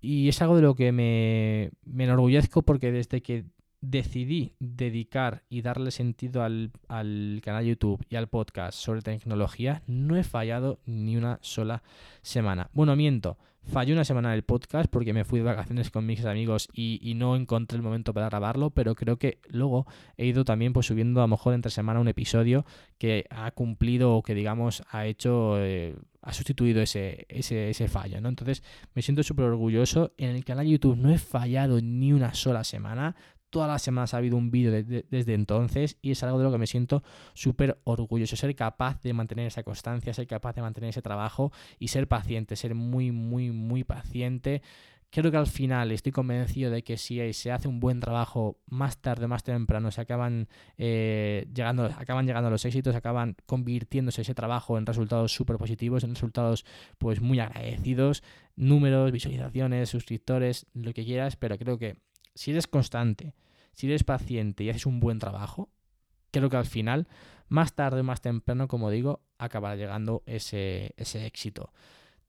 Y 0.00 0.28
es 0.28 0.40
algo 0.42 0.56
de 0.56 0.62
lo 0.62 0.74
que 0.74 0.92
me, 0.92 1.70
me 1.84 2.04
enorgullezco 2.04 2.62
porque 2.62 2.92
desde 2.92 3.22
que 3.22 3.44
decidí 3.80 4.54
dedicar 4.58 5.42
y 5.48 5.62
darle 5.62 5.90
sentido 5.90 6.42
al, 6.42 6.70
al, 6.88 7.40
canal 7.42 7.64
YouTube 7.64 8.04
y 8.08 8.16
al 8.16 8.28
podcast 8.28 8.78
sobre 8.78 9.02
tecnología, 9.02 9.82
no 9.86 10.16
he 10.16 10.22
fallado 10.22 10.80
ni 10.84 11.16
una 11.16 11.38
sola 11.42 11.82
semana. 12.22 12.70
Bueno, 12.74 12.94
miento, 12.94 13.38
falló 13.62 13.94
una 13.94 14.04
semana 14.04 14.34
el 14.34 14.42
podcast 14.42 14.90
porque 14.90 15.12
me 15.12 15.24
fui 15.24 15.40
de 15.40 15.46
vacaciones 15.46 15.90
con 15.90 16.04
mis 16.04 16.24
amigos 16.24 16.68
y, 16.72 17.00
y, 17.02 17.14
no 17.14 17.36
encontré 17.36 17.76
el 17.76 17.82
momento 17.82 18.12
para 18.12 18.28
grabarlo, 18.28 18.70
pero 18.70 18.94
creo 18.94 19.18
que 19.18 19.38
luego 19.48 19.86
he 20.16 20.26
ido 20.26 20.44
también 20.44 20.72
pues 20.72 20.86
subiendo 20.86 21.20
a 21.20 21.24
lo 21.24 21.28
mejor 21.28 21.54
entre 21.54 21.70
semana 21.70 22.00
un 22.00 22.08
episodio 22.08 22.66
que 22.98 23.26
ha 23.30 23.50
cumplido 23.52 24.14
o 24.14 24.22
que 24.22 24.34
digamos 24.34 24.82
ha 24.90 25.06
hecho... 25.06 25.58
Eh, 25.58 25.94
ha 26.22 26.32
sustituido 26.32 26.82
ese, 26.82 27.26
ese, 27.28 27.70
ese 27.70 27.88
fallo, 27.88 28.20
¿no? 28.20 28.28
Entonces 28.28 28.62
me 28.94 29.02
siento 29.02 29.22
súper 29.22 29.46
orgulloso. 29.46 30.12
En 30.18 30.30
el 30.30 30.44
canal 30.44 30.66
YouTube 30.66 30.96
no 30.96 31.10
he 31.10 31.18
fallado 31.18 31.80
ni 31.80 32.12
una 32.12 32.34
sola 32.34 32.64
semana 32.64 33.16
todas 33.50 33.68
las 33.68 33.82
semanas 33.82 34.14
ha 34.14 34.18
habido 34.18 34.36
un 34.36 34.50
vídeo 34.50 34.70
desde 34.72 35.34
entonces 35.34 35.98
y 36.00 36.12
es 36.12 36.22
algo 36.22 36.38
de 36.38 36.44
lo 36.44 36.52
que 36.52 36.58
me 36.58 36.66
siento 36.66 37.02
súper 37.34 37.80
orgulloso, 37.84 38.36
ser 38.36 38.54
capaz 38.54 39.02
de 39.02 39.12
mantener 39.12 39.46
esa 39.46 39.62
constancia, 39.64 40.14
ser 40.14 40.26
capaz 40.26 40.54
de 40.54 40.62
mantener 40.62 40.90
ese 40.90 41.02
trabajo 41.02 41.52
y 41.78 41.88
ser 41.88 42.08
paciente, 42.08 42.56
ser 42.56 42.74
muy, 42.74 43.10
muy, 43.10 43.50
muy 43.50 43.84
paciente. 43.84 44.62
Creo 45.12 45.32
que 45.32 45.36
al 45.36 45.48
final 45.48 45.90
estoy 45.90 46.12
convencido 46.12 46.70
de 46.70 46.84
que 46.84 46.96
si 46.96 47.32
se 47.32 47.50
hace 47.50 47.66
un 47.66 47.80
buen 47.80 47.98
trabajo 47.98 48.60
más 48.66 48.98
tarde, 48.98 49.26
más 49.26 49.42
temprano, 49.42 49.90
se 49.90 50.00
acaban, 50.00 50.48
eh, 50.78 51.48
llegando, 51.52 51.86
acaban 51.86 52.26
llegando 52.26 52.48
los 52.48 52.64
éxitos, 52.64 52.94
acaban 52.94 53.36
convirtiéndose 53.46 54.22
ese 54.22 54.36
trabajo 54.36 54.78
en 54.78 54.86
resultados 54.86 55.32
súper 55.32 55.56
positivos, 55.58 56.04
en 56.04 56.14
resultados 56.14 56.64
pues 56.98 57.20
muy 57.20 57.40
agradecidos, 57.40 58.22
números, 58.54 59.10
visualizaciones, 59.10 59.88
suscriptores, 59.88 60.66
lo 60.74 60.92
que 60.92 61.04
quieras, 61.04 61.34
pero 61.34 61.58
creo 61.58 61.76
que 61.76 61.96
si 62.36 62.52
eres 62.52 62.68
constante, 62.68 63.34
si 63.72 63.88
eres 63.88 64.04
paciente 64.04 64.62
y 64.62 64.70
haces 64.70 64.86
un 64.86 65.00
buen 65.00 65.18
trabajo, 65.18 65.70
creo 66.30 66.48
que 66.50 66.56
al 66.56 66.66
final, 66.66 67.08
más 67.48 67.74
tarde 67.74 68.02
o 68.02 68.04
más 68.04 68.20
temprano, 68.20 68.68
como 68.68 68.90
digo, 68.90 69.24
acabará 69.38 69.74
llegando 69.74 70.22
ese, 70.26 70.94
ese 70.96 71.26
éxito. 71.26 71.72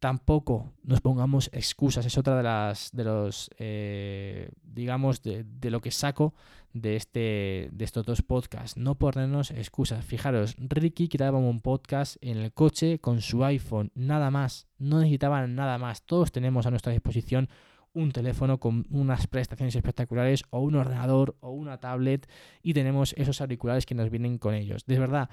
Tampoco 0.02 0.74
nos 0.82 1.00
pongamos 1.00 1.52
excusas, 1.54 2.08
es 2.08 2.18
otra 2.18 2.36
de 2.36 2.42
las 2.42 2.90
de 2.92 3.04
los 3.04 3.52
eh, 3.60 4.50
digamos 4.64 5.22
de, 5.22 5.44
de, 5.44 5.70
lo 5.70 5.80
que 5.80 5.92
saco 5.92 6.34
de 6.74 6.96
este 6.96 7.70
de 7.72 7.86
estos 7.86 8.04
dos 8.04 8.24
podcasts. 8.24 8.78
No 8.78 8.96
ponernos 8.96 9.52
excusas. 9.52 10.04
Fijaros, 10.04 10.56
Ricky 10.58 11.06
grababa 11.06 11.38
un 11.38 11.62
podcast 11.62 12.18
en 12.22 12.38
el 12.38 12.52
coche 12.52 12.98
con 12.98 13.22
su 13.22 13.46
iPhone, 13.46 13.92
nada 13.94 14.32
más. 14.32 14.68
No 14.80 14.98
necesitaban 14.98 15.54
nada 15.54 15.78
más. 15.78 16.02
Todos 16.02 16.32
tenemos 16.32 16.66
a 16.66 16.72
nuestra 16.72 16.94
disposición 16.94 17.48
un 17.94 18.12
teléfono 18.12 18.60
con 18.60 18.88
unas 18.90 19.28
prestaciones 19.28 19.76
espectaculares 19.76 20.46
o 20.50 20.62
un 20.62 20.78
ordenador 20.78 21.38
o 21.42 21.52
una 21.52 21.78
tablet 21.78 22.28
y 22.64 22.74
tenemos 22.74 23.14
esos 23.20 23.40
auriculares 23.40 23.86
que 23.86 23.94
nos 23.94 24.10
vienen 24.10 24.40
con 24.40 24.56
ellos. 24.56 24.84
De 24.88 24.98
verdad, 24.98 25.30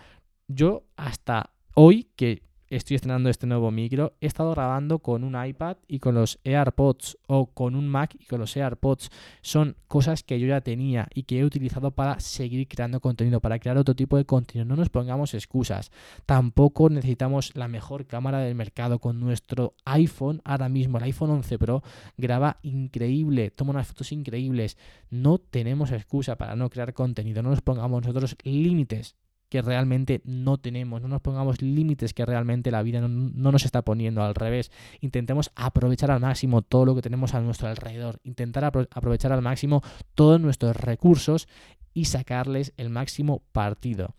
yo 0.47 0.85
hasta 0.95 1.55
hoy 1.73 2.11
que 2.17 2.43
estoy 2.71 2.97
estrenando 2.97 3.31
este 3.31 3.47
nuevo 3.47 3.71
micro, 3.71 4.15
he 4.21 4.27
estado 4.27 4.51
grabando 4.51 4.99
con 4.99 5.25
un 5.25 5.43
iPad 5.43 5.79
y 5.87 5.99
con 5.99 6.15
los 6.15 6.39
AirPods 6.45 7.19
o 7.27 7.47
con 7.47 7.75
un 7.75 7.89
Mac 7.89 8.15
y 8.19 8.27
con 8.27 8.41
los 8.41 8.57
AirPods. 8.57 9.11
Son 9.41 9.77
cosas 9.87 10.23
que 10.23 10.39
yo 10.39 10.47
ya 10.47 10.61
tenía 10.61 11.09
y 11.15 11.23
que 11.23 11.39
he 11.39 11.45
utilizado 11.45 11.91
para 11.93 12.21
seguir 12.21 12.69
creando 12.69 13.01
contenido, 13.01 13.41
para 13.41 13.59
crear 13.59 13.79
otro 13.79 13.95
tipo 13.95 14.17
de 14.17 14.25
contenido. 14.25 14.65
No 14.65 14.77
nos 14.77 14.91
pongamos 14.91 15.35
excusas. 15.35 15.91
Tampoco 16.27 16.91
necesitamos 16.91 17.57
la 17.57 17.69
mejor 17.69 18.07
cámara 18.07 18.41
del 18.41 18.55
mercado. 18.55 18.99
Con 18.99 19.21
nuestro 19.21 19.75
iPhone, 19.85 20.41
ahora 20.45 20.69
mismo 20.69 20.99
el 20.99 21.05
iPhone 21.05 21.31
11 21.31 21.59
Pro, 21.59 21.83
graba 22.17 22.59
increíble, 22.63 23.51
toma 23.51 23.71
unas 23.71 23.87
fotos 23.87 24.13
increíbles. 24.13 24.77
No 25.11 25.39
tenemos 25.39 25.91
excusa 25.93 26.37
para 26.37 26.57
no 26.57 26.69
crear 26.71 26.93
contenido. 26.93 27.43
No 27.43 27.51
nos 27.51 27.63
pongamos 27.63 28.03
nosotros 28.03 28.37
límites 28.45 29.17
que 29.49 29.63
realmente 29.63 30.21
no 30.25 30.59
tenemos, 30.59 31.01
no 31.01 31.09
nos 31.09 31.23
pongamos 31.23 31.63
límites 31.63 32.13
que 32.13 32.27
realmente 32.27 32.71
la 32.71 32.83
vida 32.83 33.01
no, 33.01 33.09
nos 33.09 33.65
está 33.65 33.83
poniendo 33.83 34.23
al 34.23 34.35
revés. 34.35 34.71
Intentemos 35.01 35.51
aprovechar 35.55 36.11
al 36.11 36.21
máximo 36.21 36.63
todo 36.63 36.85
lo 36.85 36.95
que 36.95 37.03
tenemos 37.03 37.35
a 37.35 37.41
nuestro 37.41 37.69
alrededor, 37.69 38.21
intentar 38.25 38.65
aprovechar 38.65 39.33
al 39.33 39.43
máximo 39.43 39.83
todos 40.15 40.41
nuestros 40.41 40.77
recursos 40.77 41.49
y 41.95 42.05
sacarles 42.07 42.73
el 42.77 42.91
máximo 42.91 43.43
partido. 43.53 44.15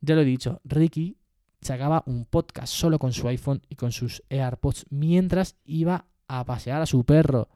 Ya 0.00 0.14
lo 0.14 0.22
he 0.22 0.24
dicho, 0.24 0.60
Ricky 0.64 1.18
sacaba 1.60 2.02
un 2.06 2.24
podcast 2.24 2.72
solo 2.72 2.98
con 2.98 3.12
su 3.12 3.28
iPhone 3.28 3.60
y 3.68 3.76
con 3.76 3.92
sus 3.92 4.22
AirPods 4.30 4.86
mientras 4.88 5.56
iba 5.64 6.06
a 6.26 6.44
pasear 6.44 6.80
a 6.80 6.86
su 6.86 7.04
perro. 7.04 7.48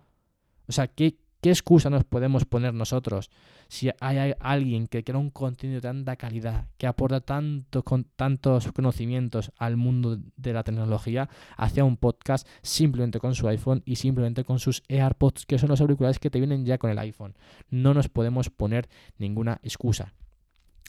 O 0.67 0.73
sea, 0.73 0.89
¿qué, 0.89 1.19
¿Qué 1.45 1.51
excusa 1.51 1.91
nos 1.91 2.05
podemos 2.05 2.47
poner 2.47 2.73
nosotros 2.73 3.31
si 3.69 3.91
hay 4.01 4.33
alguien 4.41 4.87
que 4.87 5.05
crea 5.05 5.19
un 5.19 5.29
contenido 5.29 5.77
de 5.77 5.83
tanta 5.83 6.17
calidad, 6.17 6.69
que 6.79 6.87
aporta 6.87 7.21
tanto, 7.21 7.83
con, 7.83 8.05
tantos 8.17 8.73
conocimientos 8.73 9.53
al 9.59 9.77
mundo 9.77 10.17
de 10.39 10.53
la 10.55 10.65
tecnología, 10.65 11.29
hacia 11.59 11.85
un 11.85 11.99
podcast 11.99 12.49
simplemente 12.63 13.21
con 13.21 13.35
su 13.35 13.47
iPhone 13.47 13.83
y 13.85 13.97
simplemente 13.97 14.43
con 14.43 14.59
sus 14.59 14.83
AirPods, 14.89 15.45
que 15.45 15.59
son 15.59 15.69
los 15.69 15.83
auriculares 15.83 16.19
que 16.19 16.31
te 16.31 16.39
vienen 16.39 16.65
ya 16.65 16.79
con 16.79 16.89
el 16.89 16.99
iPhone? 16.99 17.35
No 17.69 17.93
nos 17.93 18.09
podemos 18.09 18.49
poner 18.49 18.89
ninguna 19.19 19.61
excusa. 19.63 20.15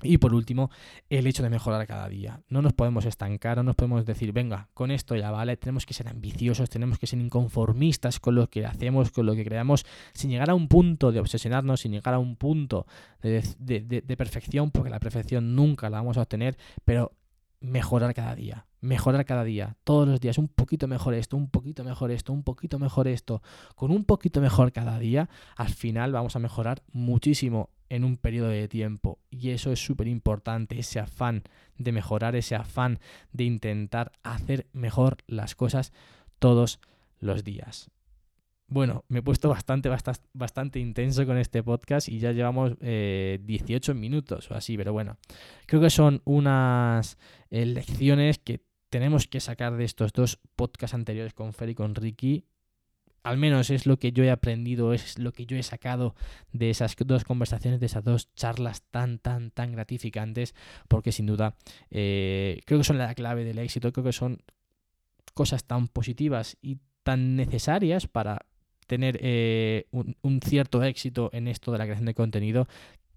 Y 0.04 0.18
por 0.18 0.34
último, 0.34 0.70
el 1.10 1.26
hecho 1.26 1.42
de 1.42 1.50
mejorar 1.50 1.88
cada 1.88 2.10
día. 2.10 2.42
No 2.50 2.62
nos 2.62 2.74
podemos 2.74 3.06
estancar, 3.06 3.58
no 3.58 3.64
nos 3.64 3.76
podemos 3.76 4.06
decir, 4.06 4.34
venga, 4.34 4.68
con 4.74 4.92
esto 4.92 5.16
ya 5.16 5.32
vale, 5.32 5.56
tenemos 5.56 5.86
que 5.86 5.94
ser 5.94 6.10
ambiciosos, 6.10 6.70
tenemos 6.70 7.00
que 7.00 7.08
ser 7.08 7.20
inconformistas 7.20 8.20
con 8.20 8.36
lo 8.36 8.50
que 8.50 8.66
hacemos, 8.66 9.12
con 9.12 9.26
lo 9.26 9.36
que 9.36 9.46
creamos, 9.46 9.86
sin 10.14 10.32
llegar 10.32 10.50
a 10.50 10.56
un 10.56 10.68
punto 10.68 11.14
de 11.14 11.22
obsesionarnos, 11.22 11.82
sin 11.82 11.94
llegar 11.94 12.14
a 12.14 12.20
un 12.20 12.36
punto 12.36 12.86
de, 13.22 13.42
de 13.58 14.18
perfección, 14.18 14.70
porque 14.70 14.90
la 14.90 15.00
perfección 15.00 15.56
nunca 15.56 15.90
la 15.90 15.98
vamos 15.98 16.18
a 16.18 16.24
obtener, 16.24 16.58
pero 16.84 17.14
mejorar 17.62 18.14
cada 18.14 18.36
día, 18.36 18.68
mejorar 18.82 19.26
cada 19.26 19.44
día, 19.44 19.78
todos 19.84 20.08
los 20.08 20.20
días, 20.20 20.38
un 20.38 20.48
poquito 20.48 20.88
mejor 20.88 21.14
esto, 21.14 21.38
un 21.38 21.50
poquito 21.50 21.84
mejor 21.84 22.12
esto, 22.12 22.34
un 22.34 22.44
poquito 22.44 22.80
mejor 22.80 23.08
esto, 23.08 23.42
con 23.76 23.92
un 23.92 24.06
poquito 24.06 24.42
mejor 24.42 24.72
cada 24.72 25.00
día, 25.00 25.30
al 25.56 25.70
final 25.70 26.12
vamos 26.12 26.36
a 26.36 26.40
mejorar 26.40 26.84
muchísimo 26.92 27.70
en 27.96 28.04
un 28.04 28.18
periodo 28.18 28.50
de 28.50 28.68
tiempo. 28.68 29.20
Y 29.30 29.50
eso 29.50 29.72
es 29.72 29.84
súper 29.84 30.08
importante, 30.08 30.78
ese 30.80 31.00
afán 31.00 31.44
de 31.78 31.92
mejorar, 31.92 32.36
ese 32.36 32.56
afán 32.56 33.00
de 33.32 33.46
intentar 33.46 34.12
hacer 34.24 34.68
mejor 34.74 35.18
las 35.28 35.56
cosas 35.56 35.94
todos 36.40 36.80
los 37.20 37.44
días. 37.44 37.90
Bueno, 38.68 39.06
me 39.10 39.20
he 39.20 39.22
puesto 39.22 39.50
bastante, 39.50 39.90
bastante, 39.90 40.22
bastante 40.34 40.80
intenso 40.80 41.26
con 41.26 41.38
este 41.38 41.62
podcast 41.62 42.10
y 42.10 42.18
ya 42.18 42.32
llevamos 42.32 42.78
18 42.80 42.82
eh, 42.82 43.96
minutos 43.96 44.50
o 44.50 44.56
así, 44.56 44.76
pero 44.76 44.92
bueno, 44.92 45.18
creo 45.68 45.82
que 45.82 45.92
son 45.92 46.22
unas 46.26 47.18
eh, 47.52 47.66
lecciones 47.66 48.40
que 48.40 48.64
tenemos 48.90 49.28
que 49.28 49.40
sacar 49.40 49.78
de 49.78 49.84
estos 49.84 50.14
dos 50.14 50.40
podcasts 50.56 50.96
anteriores 50.96 51.34
con 51.34 51.54
Fer 51.54 51.70
y 51.70 51.76
con 51.76 51.94
Ricky 51.94 52.46
al 53.26 53.38
menos 53.38 53.72
es 53.72 53.88
lo 53.88 53.98
que 53.98 54.12
yo 54.12 54.24
he 54.24 54.30
aprendido, 54.30 54.94
es 54.94 55.18
lo 55.18 55.34
que 55.34 55.48
yo 55.48 55.58
he 55.58 55.64
sacado 55.64 56.14
de 56.54 56.70
esas 56.70 56.96
dos 56.96 57.24
conversaciones, 57.24 57.80
de 57.80 57.88
esas 57.88 58.04
dos 58.04 58.32
charlas 58.36 58.84
tan, 58.92 59.18
tan, 59.18 59.50
tan 59.50 59.72
gratificantes, 59.72 60.54
porque 60.88 61.12
sin 61.12 61.26
duda 61.26 61.56
eh, 61.90 62.62
creo 62.66 62.80
que 62.80 62.84
son 62.84 63.00
la 63.00 63.16
clave 63.16 63.44
del 63.44 63.58
éxito, 63.58 63.92
creo 63.92 64.06
que 64.06 64.14
son 64.14 64.44
cosas 65.34 65.64
tan 65.64 65.88
positivas 65.88 66.56
y 66.62 66.78
tan 67.02 67.36
necesarias 67.36 68.08
para 68.08 68.46
tener 68.86 69.18
eh, 69.20 69.88
un 69.92 70.40
cierto 70.42 70.84
éxito 70.84 71.32
en 71.34 71.48
esto 71.48 71.72
de 71.72 71.80
la 71.80 71.86
creación 71.86 72.06
de 72.06 72.14
contenido 72.14 72.68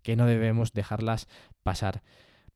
que 0.02 0.16
no 0.16 0.24
debemos 0.24 0.72
dejarlas 0.72 1.28
pasar 1.62 2.02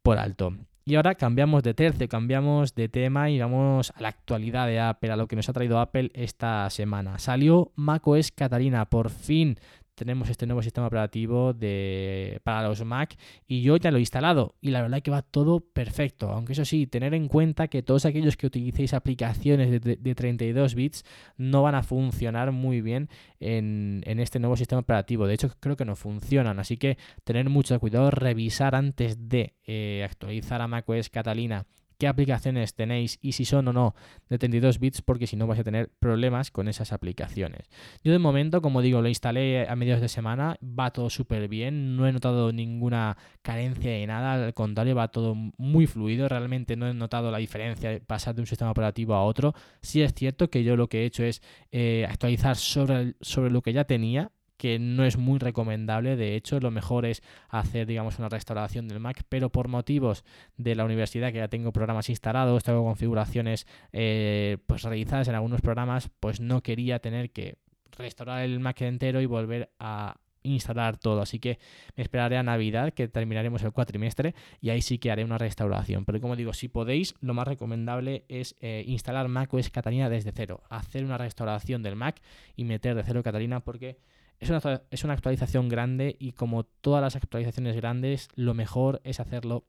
por 0.02 0.16
alto. 0.16 0.56
Y 0.84 0.96
ahora 0.96 1.14
cambiamos 1.14 1.62
de 1.62 1.74
tercio, 1.74 2.08
cambiamos 2.08 2.74
de 2.74 2.88
tema 2.88 3.30
y 3.30 3.38
vamos 3.38 3.92
a 3.94 4.00
la 4.00 4.08
actualidad 4.08 4.66
de 4.66 4.80
Apple, 4.80 5.12
a 5.12 5.16
lo 5.16 5.28
que 5.28 5.36
nos 5.36 5.48
ha 5.48 5.52
traído 5.52 5.78
Apple 5.78 6.10
esta 6.14 6.68
semana. 6.70 7.20
Salió 7.20 7.70
macOS 7.76 8.32
Catalina, 8.32 8.86
por 8.86 9.10
fin 9.10 9.58
tenemos 9.94 10.28
este 10.30 10.46
nuevo 10.46 10.62
sistema 10.62 10.86
operativo 10.86 11.52
de, 11.52 12.40
para 12.44 12.66
los 12.66 12.84
Mac 12.84 13.16
y 13.46 13.62
yo 13.62 13.76
ya 13.76 13.90
lo 13.90 13.98
he 13.98 14.00
instalado 14.00 14.54
y 14.60 14.70
la 14.70 14.82
verdad 14.82 14.98
es 14.98 15.02
que 15.02 15.10
va 15.10 15.22
todo 15.22 15.60
perfecto. 15.60 16.30
Aunque 16.30 16.52
eso 16.52 16.64
sí, 16.64 16.86
tener 16.86 17.14
en 17.14 17.28
cuenta 17.28 17.68
que 17.68 17.82
todos 17.82 18.06
aquellos 18.06 18.36
que 18.36 18.46
utilicéis 18.46 18.94
aplicaciones 18.94 19.80
de, 19.80 20.14
32 20.14 20.74
bits 20.74 21.04
no 21.36 21.62
van 21.62 21.74
a 21.74 21.82
funcionar 21.82 22.52
muy 22.52 22.80
bien 22.80 23.08
en, 23.40 24.02
este 24.06 24.38
nuevo 24.38 24.56
sistema 24.56 24.80
operativo. 24.80 25.26
De 25.26 25.34
hecho, 25.34 25.50
creo 25.60 25.76
que 25.76 25.84
no 25.84 25.96
funcionan. 25.96 26.58
Así 26.58 26.76
que 26.76 26.98
tener 27.24 27.48
mucho 27.48 27.78
cuidado, 27.80 28.10
revisar 28.10 28.74
antes 28.74 29.28
de 29.28 29.54
eh, 29.66 30.06
actualizar 30.08 30.60
a 30.60 30.68
macOS 30.68 31.10
Catalina 31.10 31.66
qué 32.02 32.08
aplicaciones 32.08 32.74
tenéis 32.74 33.20
y 33.22 33.30
si 33.30 33.44
son 33.44 33.68
o 33.68 33.72
no 33.72 33.94
de 34.28 34.36
32 34.36 34.80
bits, 34.80 35.02
porque 35.02 35.28
si 35.28 35.36
no 35.36 35.46
vais 35.46 35.60
a 35.60 35.62
tener 35.62 35.88
problemas 36.00 36.50
con 36.50 36.66
esas 36.66 36.92
aplicaciones. 36.92 37.70
Yo 38.02 38.10
de 38.10 38.18
momento, 38.18 38.60
como 38.60 38.82
digo, 38.82 39.00
lo 39.02 39.06
instalé 39.06 39.68
a 39.68 39.76
mediados 39.76 40.02
de 40.02 40.08
semana, 40.08 40.56
va 40.60 40.90
todo 40.90 41.10
súper 41.10 41.46
bien, 41.46 41.96
no 41.96 42.08
he 42.08 42.12
notado 42.12 42.50
ninguna 42.50 43.16
carencia 43.42 43.92
de 43.92 44.04
nada, 44.08 44.46
al 44.46 44.52
contrario, 44.52 44.96
va 44.96 45.12
todo 45.12 45.36
muy 45.36 45.86
fluido, 45.86 46.28
realmente 46.28 46.74
no 46.74 46.88
he 46.88 46.94
notado 46.94 47.30
la 47.30 47.38
diferencia 47.38 47.90
de 47.90 48.00
pasar 48.00 48.34
de 48.34 48.40
un 48.40 48.48
sistema 48.48 48.72
operativo 48.72 49.14
a 49.14 49.22
otro. 49.22 49.54
Sí 49.80 50.02
es 50.02 50.12
cierto 50.12 50.50
que 50.50 50.64
yo 50.64 50.74
lo 50.74 50.88
que 50.88 51.02
he 51.02 51.04
hecho 51.04 51.22
es 51.22 51.40
eh, 51.70 52.04
actualizar 52.10 52.56
sobre, 52.56 53.14
sobre 53.20 53.52
lo 53.52 53.62
que 53.62 53.72
ya 53.72 53.84
tenía, 53.84 54.32
que 54.62 54.78
no 54.78 55.04
es 55.04 55.18
muy 55.18 55.40
recomendable. 55.40 56.14
De 56.14 56.36
hecho, 56.36 56.60
lo 56.60 56.70
mejor 56.70 57.04
es 57.04 57.20
hacer, 57.48 57.84
digamos, 57.84 58.20
una 58.20 58.28
restauración 58.28 58.86
del 58.86 59.00
Mac, 59.00 59.24
pero 59.28 59.50
por 59.50 59.66
motivos 59.66 60.24
de 60.56 60.76
la 60.76 60.84
universidad, 60.84 61.32
que 61.32 61.38
ya 61.38 61.48
tengo 61.48 61.72
programas 61.72 62.08
instalados, 62.08 62.62
tengo 62.62 62.84
configuraciones 62.84 63.66
eh, 63.92 64.58
pues 64.68 64.82
realizadas 64.82 65.26
en 65.26 65.34
algunos 65.34 65.62
programas, 65.62 66.10
pues 66.20 66.40
no 66.40 66.62
quería 66.62 67.00
tener 67.00 67.32
que 67.32 67.56
restaurar 67.90 68.44
el 68.44 68.60
Mac 68.60 68.80
entero 68.82 69.20
y 69.20 69.26
volver 69.26 69.72
a 69.80 70.20
instalar 70.44 70.96
todo. 70.96 71.22
Así 71.22 71.40
que 71.40 71.58
me 71.96 72.04
esperaré 72.04 72.36
a 72.36 72.44
Navidad, 72.44 72.92
que 72.94 73.08
terminaremos 73.08 73.64
el 73.64 73.72
cuatrimestre, 73.72 74.36
y 74.60 74.70
ahí 74.70 74.80
sí 74.80 74.98
que 74.98 75.10
haré 75.10 75.24
una 75.24 75.38
restauración. 75.38 76.04
Pero 76.04 76.20
como 76.20 76.36
digo, 76.36 76.52
si 76.52 76.68
podéis, 76.68 77.16
lo 77.20 77.34
más 77.34 77.48
recomendable 77.48 78.26
es 78.28 78.54
eh, 78.60 78.84
instalar 78.86 79.26
macOS 79.26 79.70
Catalina 79.70 80.08
desde 80.08 80.30
cero, 80.30 80.62
hacer 80.70 81.04
una 81.04 81.18
restauración 81.18 81.82
del 81.82 81.96
Mac 81.96 82.22
y 82.54 82.62
meter 82.62 82.94
de 82.94 83.02
cero 83.02 83.24
Catalina 83.24 83.58
porque 83.58 83.98
es 84.42 84.50
una, 84.50 84.82
es 84.90 85.04
una 85.04 85.14
actualización 85.14 85.68
grande 85.68 86.16
y 86.18 86.32
como 86.32 86.64
todas 86.64 87.00
las 87.00 87.14
actualizaciones 87.14 87.76
grandes, 87.76 88.28
lo 88.34 88.54
mejor 88.54 89.00
es 89.04 89.20
hacerlo 89.20 89.64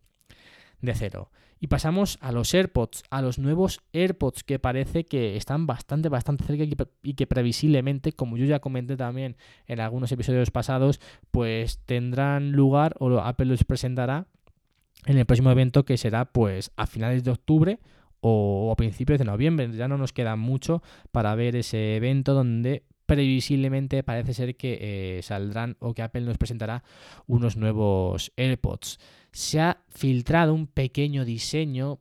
de 0.81 0.95
cero. 0.95 1.29
Y 1.59 1.67
pasamos 1.67 2.17
a 2.21 2.31
los 2.31 2.53
AirPods, 2.53 3.03
a 3.11 3.21
los 3.21 3.37
nuevos 3.37 3.81
AirPods 3.93 4.43
que 4.43 4.57
parece 4.57 5.05
que 5.05 5.37
están 5.37 5.67
bastante, 5.67 6.09
bastante 6.09 6.43
cerca 6.43 6.63
y 7.03 7.13
que 7.13 7.27
previsiblemente, 7.27 8.13
como 8.13 8.35
yo 8.35 8.45
ya 8.45 8.59
comenté 8.59 8.97
también 8.97 9.37
en 9.67 9.79
algunos 9.79 10.11
episodios 10.11 10.49
pasados, 10.49 10.99
pues 11.29 11.77
tendrán 11.85 12.51
lugar 12.51 12.95
o 12.99 13.19
Apple 13.19 13.45
los 13.45 13.63
presentará 13.63 14.25
en 15.05 15.19
el 15.19 15.25
próximo 15.25 15.51
evento 15.51 15.85
que 15.85 15.97
será 15.97 16.25
pues 16.25 16.71
a 16.77 16.87
finales 16.87 17.23
de 17.23 17.31
octubre 17.31 17.79
o 18.21 18.71
a 18.71 18.75
principios 18.75 19.19
de 19.19 19.25
noviembre. 19.25 19.71
Ya 19.71 19.87
no 19.87 19.99
nos 19.99 20.13
queda 20.13 20.35
mucho 20.35 20.81
para 21.11 21.35
ver 21.35 21.55
ese 21.55 21.95
evento 21.95 22.33
donde 22.33 22.83
previsiblemente 23.13 24.03
parece 24.03 24.33
ser 24.33 24.55
que 24.55 24.77
eh, 24.81 25.21
saldrán 25.21 25.77
o 25.79 25.93
que 25.93 26.01
Apple 26.01 26.21
nos 26.21 26.37
presentará 26.37 26.83
unos 27.27 27.57
nuevos 27.57 28.31
AirPods. 28.37 28.99
Se 29.31 29.59
ha 29.59 29.77
filtrado 29.89 30.53
un 30.53 30.67
pequeño 30.67 31.25
diseño, 31.25 31.99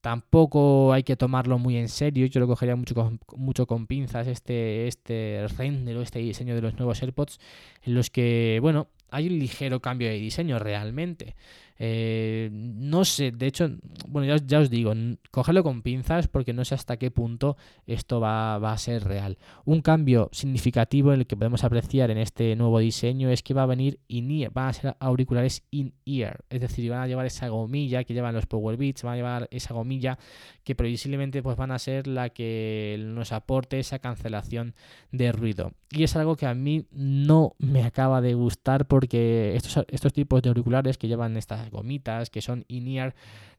tampoco 0.00 0.92
hay 0.92 1.02
que 1.02 1.16
tomarlo 1.16 1.58
muy 1.58 1.76
en 1.76 1.88
serio, 1.88 2.26
yo 2.26 2.40
lo 2.40 2.46
cogería 2.46 2.76
mucho 2.76 2.94
con, 2.94 3.20
mucho 3.36 3.66
con 3.66 3.86
pinzas 3.86 4.26
este, 4.26 4.86
este 4.86 5.46
render 5.56 5.96
o 5.96 6.02
este 6.02 6.18
diseño 6.18 6.54
de 6.54 6.62
los 6.62 6.76
nuevos 6.76 7.02
AirPods, 7.02 7.38
en 7.82 7.94
los 7.94 8.10
que, 8.10 8.58
bueno, 8.60 8.88
hay 9.10 9.26
un 9.28 9.38
ligero 9.38 9.80
cambio 9.80 10.08
de 10.08 10.18
diseño 10.18 10.58
realmente. 10.58 11.36
Eh, 11.78 12.48
no 12.52 13.04
sé, 13.04 13.32
de 13.32 13.46
hecho, 13.46 13.70
bueno, 14.08 14.36
ya, 14.36 14.58
os 14.58 14.70
digo, 14.70 14.92
cogerlo 15.30 15.62
con 15.62 15.82
pinzas 15.82 16.28
porque 16.28 16.52
no 16.52 16.64
sé 16.64 16.74
hasta 16.74 16.96
qué 16.96 17.10
punto 17.10 17.56
esto 17.86 18.20
va, 18.20 18.56
a 18.56 18.78
ser 18.78 19.04
real. 19.04 19.38
Un 19.64 19.82
cambio 19.82 20.28
significativo 20.32 21.12
en 21.12 21.20
el 21.20 21.26
que 21.26 21.36
podemos 21.36 21.64
apreciar 21.64 22.10
en 22.10 22.18
este 22.18 22.54
nuevo 22.56 22.78
diseño 22.78 23.30
es 23.30 23.42
que 23.42 23.54
va 23.54 23.64
a 23.64 23.66
venir 23.66 23.98
in-ear, 24.08 24.52
van 24.52 24.68
a 24.68 24.72
ser 24.72 24.96
auriculares 25.00 25.64
in-ear, 25.70 26.44
es 26.50 26.60
decir, 26.60 26.90
van 26.90 27.00
a 27.00 27.06
llevar 27.06 27.26
esa 27.26 27.48
gomilla 27.48 28.04
que 28.04 28.14
llevan 28.14 28.34
los 28.34 28.46
Power 28.46 28.76
Beats, 28.76 29.02
van 29.02 29.14
a 29.14 29.16
llevar 29.16 29.48
esa 29.50 29.74
gomilla 29.74 30.18
que 30.64 30.74
previsiblemente 30.74 31.42
pues, 31.42 31.56
van 31.56 31.72
a 31.72 31.78
ser 31.78 32.06
la 32.06 32.28
que 32.30 32.96
nos 33.00 33.32
aporte 33.32 33.78
esa 33.78 33.98
cancelación 33.98 34.74
de 35.10 35.32
ruido. 35.32 35.72
Y 35.90 36.04
es 36.04 36.16
algo 36.16 36.36
que 36.36 36.46
a 36.46 36.54
mí 36.54 36.86
no 36.92 37.54
me 37.58 37.84
acaba 37.84 38.20
de 38.20 38.34
gustar 38.34 38.86
porque 38.86 39.56
estos, 39.56 39.84
estos 39.88 40.12
tipos 40.12 40.42
de 40.42 40.48
auriculares 40.48 40.96
que 40.96 41.08
llevan 41.08 41.36
estas 41.36 41.61
gomitas, 41.70 42.30
que 42.30 42.42
son 42.42 42.64
in-ear, 42.68 43.14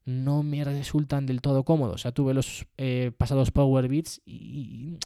no 0.06 0.44
me 0.44 0.64
resultan 0.64 1.26
del 1.26 1.42
todo 1.42 1.64
cómodos. 1.64 1.96
O 1.96 1.98
sea, 1.98 2.12
tuve 2.12 2.34
los 2.34 2.66
eh, 2.78 3.12
pasados 3.18 3.52
Power 3.52 3.88
Beats 3.88 4.22
y, 4.26 4.98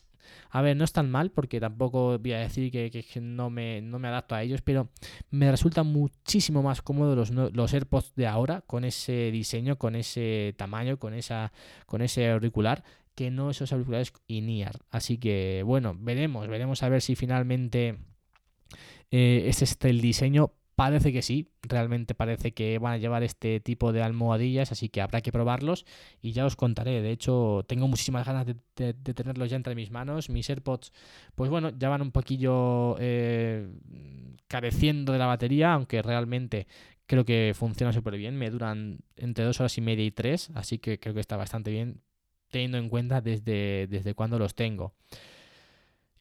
a 0.49 0.61
ver, 0.61 0.75
no 0.75 0.83
es 0.83 0.91
tan 0.91 1.09
mal 1.09 1.31
porque 1.31 1.59
tampoco 1.59 2.17
voy 2.17 2.33
a 2.33 2.39
decir 2.39 2.71
que, 2.71 3.05
no, 3.21 3.49
me, 3.49 3.81
no, 3.81 3.99
me, 3.99 4.07
adapto 4.07 4.35
a 4.35 4.43
ellos, 4.43 4.61
pero 4.61 4.89
me 5.29 5.49
resulta 5.51 5.83
muchísimo 5.83 6.63
más 6.63 6.81
cómodo 6.81 7.15
los, 7.15 7.31
los, 7.31 7.73
AirPods 7.73 8.15
de 8.15 8.27
ahora 8.27 8.61
con 8.61 8.85
ese 8.85 9.31
diseño, 9.31 9.77
con 9.77 9.95
ese 9.95 10.53
tamaño, 10.57 10.97
con, 10.97 11.13
esa, 11.13 11.51
con 11.85 12.01
ese 12.01 12.31
auricular 12.31 12.83
que 13.15 13.31
no 13.31 13.49
esos 13.49 13.71
auriculares 13.73 14.13
in-ear. 14.27 14.79
Así 14.91 15.17
que 15.17 15.63
bueno, 15.65 15.95
veremos, 15.97 16.47
veremos 16.47 16.83
a 16.83 16.89
ver 16.89 17.01
si 17.01 17.15
finalmente 17.15 17.97
eh, 19.11 19.45
es 19.47 19.61
este 19.61 19.89
el 19.89 20.01
diseño 20.01 20.53
Parece 20.77 21.11
que 21.11 21.23
sí, 21.23 21.49
realmente 21.63 22.13
parece 22.13 22.53
que 22.53 22.77
van 22.77 22.93
a 22.93 22.97
llevar 22.97 23.23
este 23.23 23.59
tipo 23.59 23.91
de 23.93 24.03
almohadillas, 24.03 24.71
así 24.71 24.89
que 24.89 25.01
habrá 25.01 25.21
que 25.21 25.31
probarlos 25.31 25.87
y 26.21 26.33
ya 26.33 26.45
os 26.45 26.55
contaré. 26.55 27.01
De 27.01 27.09
hecho, 27.09 27.65
tengo 27.67 27.87
muchísimas 27.87 28.27
ganas 28.27 28.45
de, 28.45 28.93
tenerlos 28.93 29.49
ya 29.49 29.55
entre 29.55 29.73
mis 29.73 29.89
manos. 29.89 30.29
Mis 30.29 30.47
AirPods, 30.51 30.93
pues 31.33 31.49
bueno, 31.49 31.71
ya 31.75 31.89
van 31.89 32.03
un 32.03 32.11
poquillo 32.11 32.95
eh, 32.99 33.67
careciendo 34.47 35.13
de 35.13 35.17
la 35.17 35.25
batería, 35.25 35.73
aunque 35.73 36.03
realmente 36.03 36.67
creo 37.07 37.25
que 37.25 37.53
funciona 37.55 37.91
súper 37.91 38.15
bien. 38.15 38.37
Me 38.37 38.51
duran 38.51 38.99
entre 39.15 39.45
dos 39.45 39.59
horas 39.59 39.75
y 39.79 39.81
media 39.81 40.05
y 40.05 40.11
tres, 40.11 40.51
así 40.53 40.77
que 40.77 40.99
creo 40.99 41.15
que 41.15 41.21
está 41.21 41.37
bastante 41.37 41.71
bien 41.71 42.01
teniendo 42.49 42.77
en 42.77 42.89
cuenta 42.89 43.19
desde, 43.19 43.87
desde 43.87 44.13
cuándo 44.13 44.37
los 44.37 44.53
tengo. 44.53 44.93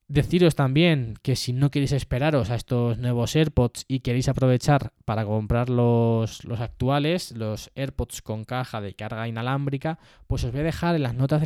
Deciros 0.09 0.55
también 0.55 1.14
que 1.21 1.35
si 1.35 1.53
no 1.53 1.73
queréis 1.73 1.90
esperaros 1.90 2.51
a 2.51 2.55
estos 2.55 2.97
nuevos 2.97 3.35
AirPods 3.35 3.87
y 3.88 4.01
queréis 4.01 4.29
aprovechar 4.29 4.92
para 5.05 5.25
comprar 5.25 5.69
los, 5.69 6.45
actuales, 6.61 7.33
los 7.33 7.73
AirPods 7.75 8.23
con 8.23 8.45
caja 8.45 8.81
de 8.81 8.95
carga 8.95 9.27
inalámbrica, 9.27 9.99
pues 10.29 10.45
os 10.45 10.53
voy 10.53 10.61
a 10.61 10.64
dejar 10.64 10.95
en 10.95 11.03
las 11.03 11.14
notas 11.14 11.42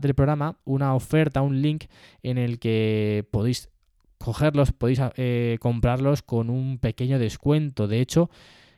del 0.00 0.14
programa 0.14 0.58
una 0.64 0.94
oferta, 0.94 1.42
un 1.42 1.60
link 1.60 1.86
en 2.22 2.38
el 2.38 2.60
que 2.60 3.26
podéis 3.32 3.68
cogerlos, 4.18 4.70
podéis 4.70 5.00
eh, 5.16 5.58
comprarlos 5.60 6.22
con 6.22 6.50
un 6.50 6.78
pequeño 6.78 7.18
descuento. 7.18 7.88
De 7.88 8.00
hecho, 8.00 8.30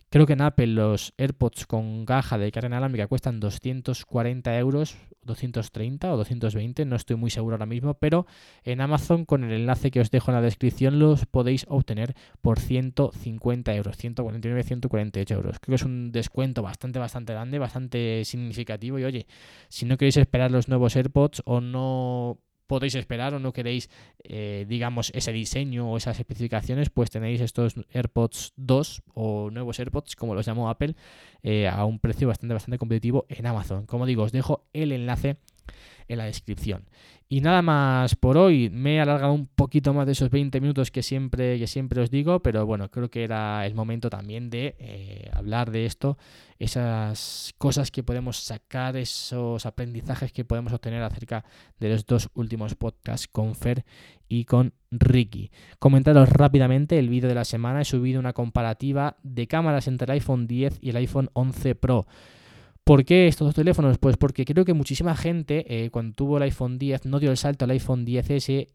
Creo 0.09 0.25
que 0.25 0.35
en 0.35 0.41
Apple 0.41 0.69
los 0.69 1.15
AirPods 1.19 1.67
con 1.67 2.07
caja 2.07 2.39
de 2.39 2.53
carga 2.53 2.69
inalámbrica 2.69 3.09
cuestan 3.09 3.41
240 3.41 4.57
euros, 4.57 4.97
230 5.23 6.13
o 6.13 6.17
220, 6.17 6.85
no 6.85 6.95
estoy 6.95 7.17
muy 7.17 7.29
seguro 7.31 7.55
ahora 7.55 7.67
mismo, 7.67 7.95
pero 7.95 8.25
en 8.63 8.81
Amazon 8.81 9.25
con 9.25 9.43
el 9.43 9.53
enlace 9.53 9.91
que 9.91 10.01
os 10.01 10.13
dejo 10.13 10.31
en 10.31 10.37
la 10.37 10.43
descripción 10.43 11.01
los 11.01 11.27
podéis 11.27 11.67
obtener 11.69 12.15
por 12.41 12.61
150 12.61 13.75
euros, 13.75 13.97
149, 13.97 14.63
148 14.63 15.35
euros. 15.35 15.59
Creo 15.59 15.73
que 15.73 15.83
es 15.83 15.85
un 15.85 16.13
descuento 16.13 16.63
bastante, 16.63 17.01
bastante 17.01 17.33
grande, 17.33 17.59
bastante 17.59 18.25
significativo 18.25 19.01
y 19.01 19.05
oye, 19.05 19.27
si 19.69 19.87
no 19.87 19.97
queréis 19.97 20.19
esperar 20.19 20.53
los 20.53 20.69
nuevos 20.69 20.95
AirPods 20.95 21.43
o 21.45 21.61
no 21.61 22.39
podéis 22.67 22.95
esperar 22.95 23.35
o 23.35 23.39
no 23.39 23.53
queréis, 23.53 23.91
eh, 24.25 24.67
digamos, 24.69 25.11
ese 25.15 25.33
diseño 25.33 25.91
o 25.91 25.97
esas 25.97 26.19
especificaciones, 26.19 26.91
pues 26.91 27.11
tenéis 27.11 27.41
estos 27.41 27.75
AirPods 27.93 28.53
2 28.57 29.03
o 29.15 29.51
nuevos 29.51 29.79
AirPods, 29.79 30.17
como 30.17 30.35
los 30.35 30.47
llamó 30.47 30.69
Apple, 30.69 30.95
eh, 31.43 31.69
a 31.69 31.85
un 31.85 31.99
precio 31.99 32.29
bastante, 32.29 32.55
bastante 32.55 32.79
competitivo 32.79 33.27
en 33.29 33.47
Amazon. 33.47 33.87
Como 33.87 34.07
digo, 34.07 34.23
os 34.23 34.33
dejo 34.33 34.67
el 34.73 34.93
enlace 34.93 35.37
en 36.09 36.19
la 36.19 36.25
descripción. 36.25 36.85
Y 37.29 37.41
nada 37.41 37.61
más 37.61 38.15
por 38.15 38.37
hoy. 38.39 38.71
Me 38.71 38.97
he 38.97 39.01
alargado 39.01 39.33
un 39.33 39.49
poquito 39.49 39.93
más 39.93 40.07
de 40.07 40.13
esos 40.13 40.31
20 40.31 40.61
minutos 40.61 40.93
que 40.93 41.03
siempre, 41.03 41.59
que 41.59 41.67
siempre 41.67 42.01
os 42.01 42.11
digo, 42.11 42.41
pero 42.41 42.65
bueno, 42.67 42.89
creo 42.89 43.11
que 43.11 43.25
era 43.25 43.67
el 43.67 43.75
momento 43.75 44.09
también 44.09 44.49
de 44.49 44.77
eh, 44.79 45.29
hablar 45.33 45.73
de 45.73 45.87
esto, 45.87 46.19
esas 46.61 47.53
cosas 47.59 47.91
que 47.91 48.05
podemos 48.05 48.39
sacar, 48.39 48.97
esos 48.97 49.67
aprendizajes 49.67 50.33
que 50.33 50.45
podemos 50.45 50.73
obtener 50.73 51.03
acerca 51.03 51.45
de 51.81 51.89
los 51.89 52.07
dos 52.07 52.31
últimos 52.35 52.77
podcasts 52.77 53.27
con 53.27 53.57
Fer 53.57 53.85
y 54.29 54.45
con 54.45 54.75
Ricky. 54.93 55.51
Comentaros 55.81 56.29
rápidamente 56.29 56.97
el 56.97 57.09
vídeo 57.09 57.29
de 57.29 57.35
la 57.35 57.45
semana. 57.45 57.81
He 57.81 57.85
subido 57.85 58.21
una 58.21 58.35
comparativa 58.35 59.17
de 59.25 59.49
cámaras 59.49 59.89
entre 59.89 60.05
el 60.05 60.13
iPhone 60.13 60.47
10 60.47 60.79
y 60.81 60.91
el 60.91 60.97
iPhone 60.97 61.31
11 61.33 61.75
Pro. 61.75 62.07
¿Por 62.87 63.05
qué 63.05 63.27
estos 63.27 63.49
dos 63.49 63.55
teléfonos? 63.57 63.99
Pues 63.99 64.17
porque 64.17 64.45
creo 64.45 64.65
que 64.65 64.73
muchísima 64.73 65.17
gente 65.17 65.65
eh, 65.67 65.91
cuando 65.91 66.15
tuvo 66.15 66.37
el 66.37 66.45
iPhone 66.45 66.79
10 66.79 67.07
no 67.07 67.19
dio 67.19 67.33
el 67.33 67.37
salto 67.37 67.65
al 67.65 67.73
iPhone 67.73 68.07
10S 68.07 68.69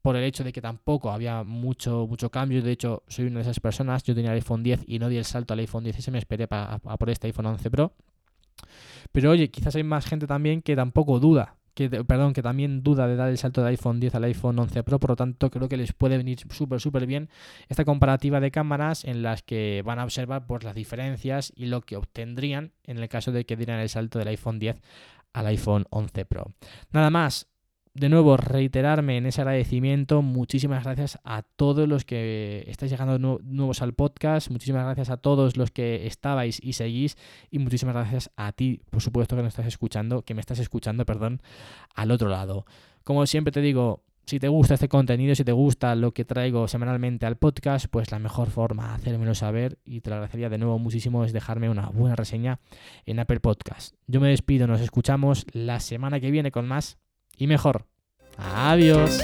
por 0.00 0.14
el 0.14 0.22
hecho 0.22 0.44
de 0.44 0.52
que 0.52 0.60
tampoco 0.60 1.10
había 1.10 1.42
mucho, 1.42 2.06
mucho 2.06 2.30
cambio. 2.30 2.62
De 2.62 2.70
hecho, 2.70 3.02
soy 3.08 3.24
una 3.24 3.40
de 3.40 3.42
esas 3.42 3.58
personas. 3.58 4.04
Yo 4.04 4.14
tenía 4.14 4.30
el 4.30 4.36
iPhone 4.36 4.62
10 4.62 4.84
y 4.86 5.00
no 5.00 5.08
di 5.08 5.16
el 5.16 5.24
salto 5.24 5.54
al 5.54 5.58
iPhone 5.58 5.84
10S, 5.84 6.12
me 6.12 6.18
esperé 6.18 6.46
para, 6.46 6.78
por 6.78 7.10
este 7.10 7.26
iPhone 7.26 7.46
11 7.46 7.68
Pro. 7.68 7.92
Pero 9.10 9.32
oye, 9.32 9.50
quizás 9.50 9.74
hay 9.74 9.82
más 9.82 10.06
gente 10.06 10.28
también 10.28 10.62
que 10.62 10.76
tampoco 10.76 11.18
duda 11.18 11.57
que, 11.78 11.88
perdón, 12.02 12.32
que 12.32 12.42
también 12.42 12.82
duda 12.82 13.06
de 13.06 13.14
dar 13.14 13.28
el 13.28 13.38
salto 13.38 13.60
del 13.60 13.70
iPhone 13.70 14.00
10 14.00 14.16
al 14.16 14.24
iPhone 14.24 14.58
11 14.58 14.82
Pro, 14.82 14.98
por 14.98 15.10
lo 15.10 15.16
tanto 15.16 15.48
creo 15.48 15.68
que 15.68 15.76
les 15.76 15.92
puede 15.92 16.16
venir 16.16 16.40
súper, 16.50 16.80
súper 16.80 17.06
bien 17.06 17.30
esta 17.68 17.84
comparativa 17.84 18.40
de 18.40 18.50
cámaras 18.50 19.04
en 19.04 19.22
las 19.22 19.44
que 19.44 19.82
van 19.86 20.00
a 20.00 20.04
observar 20.04 20.44
pues, 20.44 20.64
las 20.64 20.74
diferencias 20.74 21.52
y 21.54 21.66
lo 21.66 21.82
que 21.82 21.96
obtendrían 21.96 22.72
en 22.82 22.98
el 22.98 23.08
caso 23.08 23.30
de 23.30 23.46
que 23.46 23.54
dieran 23.54 23.78
el 23.78 23.88
salto 23.88 24.18
del 24.18 24.26
iPhone 24.26 24.58
10 24.58 24.80
al 25.32 25.46
iPhone 25.46 25.86
11 25.90 26.24
Pro. 26.24 26.52
Nada 26.90 27.10
más, 27.10 27.46
de 27.98 28.08
nuevo 28.08 28.36
reiterarme 28.36 29.16
en 29.16 29.26
ese 29.26 29.40
agradecimiento. 29.40 30.22
Muchísimas 30.22 30.84
gracias 30.84 31.18
a 31.24 31.42
todos 31.42 31.88
los 31.88 32.04
que 32.04 32.64
estáis 32.68 32.92
llegando 32.92 33.40
nuevos 33.42 33.82
al 33.82 33.92
podcast. 33.92 34.50
Muchísimas 34.50 34.84
gracias 34.84 35.10
a 35.10 35.16
todos 35.16 35.56
los 35.56 35.70
que 35.70 36.06
estabais 36.06 36.60
y 36.62 36.74
seguís. 36.74 37.16
Y 37.50 37.58
muchísimas 37.58 37.94
gracias 37.94 38.30
a 38.36 38.52
ti, 38.52 38.80
por 38.90 39.02
supuesto, 39.02 39.34
que 39.34 39.42
me 39.42 39.48
estás 39.48 39.66
escuchando, 39.66 40.22
que 40.22 40.34
me 40.34 40.40
estás 40.40 40.60
escuchando, 40.60 41.04
perdón, 41.04 41.42
al 41.94 42.10
otro 42.12 42.28
lado. 42.28 42.66
Como 43.02 43.26
siempre 43.26 43.52
te 43.52 43.60
digo, 43.60 44.04
Si 44.28 44.38
te 44.38 44.48
gusta 44.48 44.74
este 44.74 44.90
contenido, 44.90 45.34
si 45.34 45.42
te 45.42 45.52
gusta 45.52 45.94
lo 45.94 46.12
que 46.12 46.26
traigo 46.26 46.68
semanalmente 46.68 47.24
al 47.24 47.38
podcast, 47.38 47.86
pues 47.88 48.10
la 48.10 48.18
mejor 48.18 48.50
forma 48.50 48.88
de 48.88 48.94
hacérmelo 48.96 49.34
saber 49.34 49.78
y 49.86 50.02
te 50.02 50.10
lo 50.10 50.16
agradecería 50.16 50.50
de 50.50 50.58
nuevo 50.58 50.78
muchísimo 50.78 51.24
es 51.24 51.32
dejarme 51.32 51.70
una 51.70 51.88
buena 51.88 52.14
reseña 52.14 52.60
en 53.06 53.20
Apple 53.20 53.40
Podcast. 53.40 53.94
Yo 54.06 54.20
me 54.20 54.28
despido, 54.28 54.66
nos 54.66 54.82
escuchamos 54.82 55.46
la 55.52 55.80
semana 55.80 56.20
que 56.20 56.30
viene 56.30 56.50
con 56.50 56.68
más 56.68 56.98
y 57.38 57.46
mejor. 57.46 57.86
Adiós. 58.36 59.20